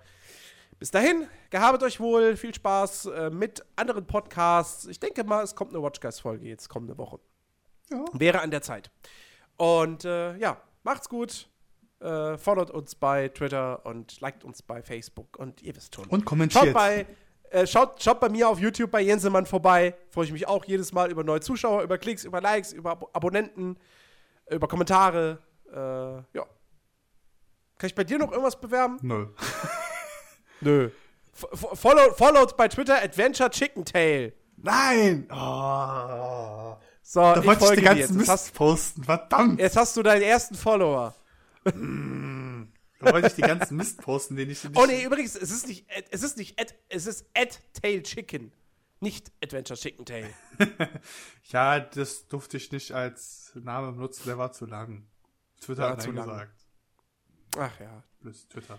[0.78, 2.36] bis dahin, gehabet euch wohl.
[2.36, 4.86] Viel Spaß äh, mit anderen Podcasts.
[4.86, 7.18] Ich denke mal, es kommt eine Watchguys-Folge jetzt kommende Woche.
[7.90, 8.04] Ja.
[8.12, 8.90] Wäre an der Zeit.
[9.56, 11.48] Und äh, ja, macht's gut.
[12.04, 15.38] Äh, followt uns bei Twitter und liked uns bei Facebook.
[15.38, 16.04] Und ihr wisst schon.
[16.06, 16.64] Und kommentiert.
[16.66, 17.06] Schaut bei,
[17.50, 19.94] äh, schaut, schaut bei mir auf YouTube bei Jensemann vorbei.
[20.10, 23.08] Freue ich mich auch jedes Mal über neue Zuschauer, über Klicks, über Likes, über Abo
[23.14, 23.78] Abonnenten,
[24.50, 25.38] über Kommentare.
[25.72, 25.76] Äh,
[26.36, 26.44] ja.
[27.78, 28.98] Kann ich bei dir noch irgendwas bewerben?
[29.02, 29.26] Nö.
[30.60, 30.90] Nö.
[31.32, 34.32] F f- follow, followed bei Twitter Adventure Chicken Tail.
[34.56, 35.26] Nein!
[35.32, 36.76] Oh.
[37.02, 39.58] So, Da ich wollte ich folge den ganzen Mist hast, posten, verdammt!
[39.60, 41.14] jetzt hast du deinen ersten Follower.
[43.00, 44.76] Da wollte ich den ganzen Mist posten, den ich nicht.
[44.78, 48.52] Oh nee, übrigens, es ist nicht, es ist nicht, Ad, es ist Ad Tail Chicken.
[49.00, 50.32] Nicht Adventure Chicken Tail.
[51.48, 55.06] Ja, das durfte ich nicht als Name benutzen, der war zu lang.
[55.60, 56.26] Twitter War hat zu lang.
[56.28, 56.66] gesagt.
[57.58, 58.78] Ach ja, Blödes Twitter.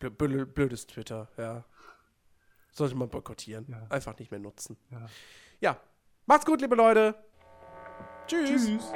[0.00, 1.64] Blö- blö- blödes Twitter, ja.
[2.72, 3.66] Sollte man boykottieren.
[3.68, 3.86] Ja.
[3.90, 4.76] Einfach nicht mehr nutzen.
[4.90, 5.06] Ja.
[5.60, 5.80] Ja.
[6.26, 7.14] Macht's gut, liebe Leute.
[8.26, 8.66] Tschüss.
[8.66, 8.92] Tschüss.